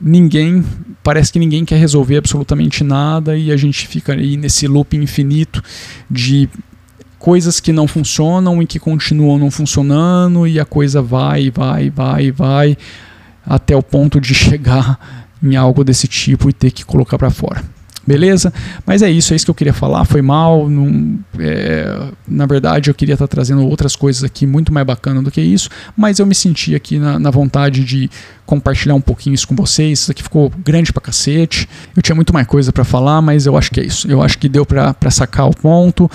Ninguém, 0.00 0.64
parece 1.02 1.32
que 1.32 1.38
ninguém 1.38 1.64
quer 1.64 1.76
resolver 1.76 2.18
absolutamente 2.18 2.84
nada 2.84 3.36
e 3.36 3.50
a 3.50 3.56
gente 3.56 3.86
fica 3.88 4.12
aí 4.12 4.36
nesse 4.36 4.68
loop 4.68 4.96
infinito 4.96 5.62
de 6.08 6.48
coisas 7.18 7.60
que 7.60 7.72
não 7.72 7.88
funcionam 7.88 8.62
e 8.62 8.66
que 8.66 8.78
continuam 8.78 9.38
não 9.38 9.50
funcionando 9.50 10.46
e 10.46 10.60
a 10.60 10.64
coisa 10.64 11.02
vai, 11.02 11.50
vai, 11.50 11.90
vai, 11.90 12.30
vai 12.30 12.78
até 13.44 13.76
o 13.76 13.82
ponto 13.82 14.20
de 14.20 14.32
chegar 14.34 15.26
em 15.42 15.56
algo 15.56 15.84
desse 15.84 16.06
tipo 16.06 16.48
e 16.48 16.52
ter 16.52 16.70
que 16.70 16.84
colocar 16.84 17.18
para 17.18 17.30
fora. 17.30 17.62
Beleza? 18.08 18.50
Mas 18.86 19.02
é 19.02 19.10
isso, 19.10 19.34
é 19.34 19.36
isso 19.36 19.44
que 19.44 19.50
eu 19.50 19.54
queria 19.54 19.74
falar. 19.74 20.02
Foi 20.06 20.22
mal. 20.22 20.66
Não, 20.66 21.18
é, 21.38 22.08
na 22.26 22.46
verdade, 22.46 22.88
eu 22.88 22.94
queria 22.94 23.12
estar 23.12 23.28
trazendo 23.28 23.62
outras 23.68 23.94
coisas 23.94 24.24
aqui 24.24 24.46
muito 24.46 24.72
mais 24.72 24.86
bacana 24.86 25.22
do 25.22 25.30
que 25.30 25.42
isso. 25.42 25.68
Mas 25.94 26.18
eu 26.18 26.24
me 26.24 26.34
senti 26.34 26.74
aqui 26.74 26.98
na, 26.98 27.18
na 27.18 27.30
vontade 27.30 27.84
de 27.84 28.08
compartilhar 28.46 28.94
um 28.94 29.00
pouquinho 29.00 29.34
isso 29.34 29.46
com 29.46 29.54
vocês. 29.54 30.00
Isso 30.00 30.10
aqui 30.10 30.22
ficou 30.22 30.50
grande 30.64 30.90
pra 30.90 31.02
cacete. 31.02 31.68
Eu 31.94 32.00
tinha 32.00 32.16
muito 32.16 32.32
mais 32.32 32.46
coisa 32.46 32.72
para 32.72 32.82
falar, 32.82 33.20
mas 33.20 33.44
eu 33.44 33.58
acho 33.58 33.70
que 33.70 33.78
é 33.78 33.84
isso. 33.84 34.10
Eu 34.10 34.22
acho 34.22 34.38
que 34.38 34.48
deu 34.48 34.64
para 34.64 35.10
sacar 35.10 35.46
o 35.46 35.54
ponto. 35.54 36.10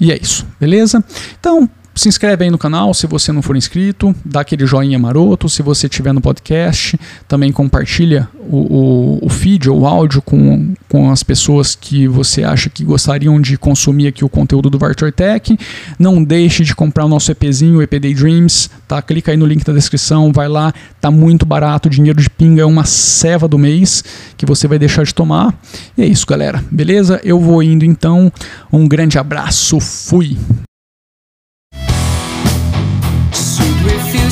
E 0.00 0.12
é 0.12 0.18
isso, 0.20 0.46
beleza? 0.60 1.02
Então, 1.38 1.68
se 1.98 2.08
inscreve 2.08 2.44
aí 2.44 2.50
no 2.50 2.58
canal 2.58 2.94
se 2.94 3.06
você 3.08 3.32
não 3.32 3.42
for 3.42 3.56
inscrito, 3.56 4.14
dá 4.24 4.40
aquele 4.40 4.64
joinha 4.64 4.98
maroto. 4.98 5.48
Se 5.48 5.62
você 5.62 5.88
estiver 5.88 6.12
no 6.12 6.20
podcast, 6.20 6.98
também 7.26 7.50
compartilha 7.50 8.28
o, 8.38 9.18
o, 9.20 9.26
o 9.26 9.28
feed 9.28 9.68
ou 9.68 9.80
o 9.80 9.86
áudio 9.86 10.22
com, 10.22 10.74
com 10.88 11.10
as 11.10 11.24
pessoas 11.24 11.74
que 11.74 12.06
você 12.06 12.44
acha 12.44 12.70
que 12.70 12.84
gostariam 12.84 13.40
de 13.40 13.58
consumir 13.58 14.06
aqui 14.06 14.24
o 14.24 14.28
conteúdo 14.28 14.70
do 14.70 14.78
Vartor 14.78 15.10
Tech. 15.10 15.58
Não 15.98 16.22
deixe 16.22 16.62
de 16.62 16.72
comprar 16.72 17.04
o 17.04 17.08
nosso 17.08 17.32
EPzinho, 17.32 17.78
o 17.78 17.82
EP 17.82 17.98
Day 17.98 18.14
Dreams, 18.14 18.70
tá? 18.86 19.02
Clica 19.02 19.32
aí 19.32 19.36
no 19.36 19.44
link 19.46 19.64
da 19.64 19.72
descrição, 19.72 20.32
vai 20.32 20.46
lá, 20.46 20.72
tá 21.00 21.10
muito 21.10 21.44
barato, 21.44 21.90
dinheiro 21.90 22.22
de 22.22 22.30
pinga 22.30 22.62
é 22.62 22.64
uma 22.64 22.84
ceva 22.84 23.48
do 23.48 23.58
mês 23.58 24.04
que 24.36 24.46
você 24.46 24.68
vai 24.68 24.78
deixar 24.78 25.04
de 25.04 25.12
tomar. 25.12 25.52
E 25.96 26.02
é 26.02 26.06
isso, 26.06 26.24
galera. 26.24 26.62
Beleza? 26.70 27.20
Eu 27.24 27.40
vou 27.40 27.60
indo 27.60 27.84
então. 27.84 28.32
Um 28.72 28.86
grande 28.86 29.18
abraço, 29.18 29.80
fui! 29.80 30.36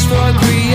For 0.08 0.38
creation 0.38 0.65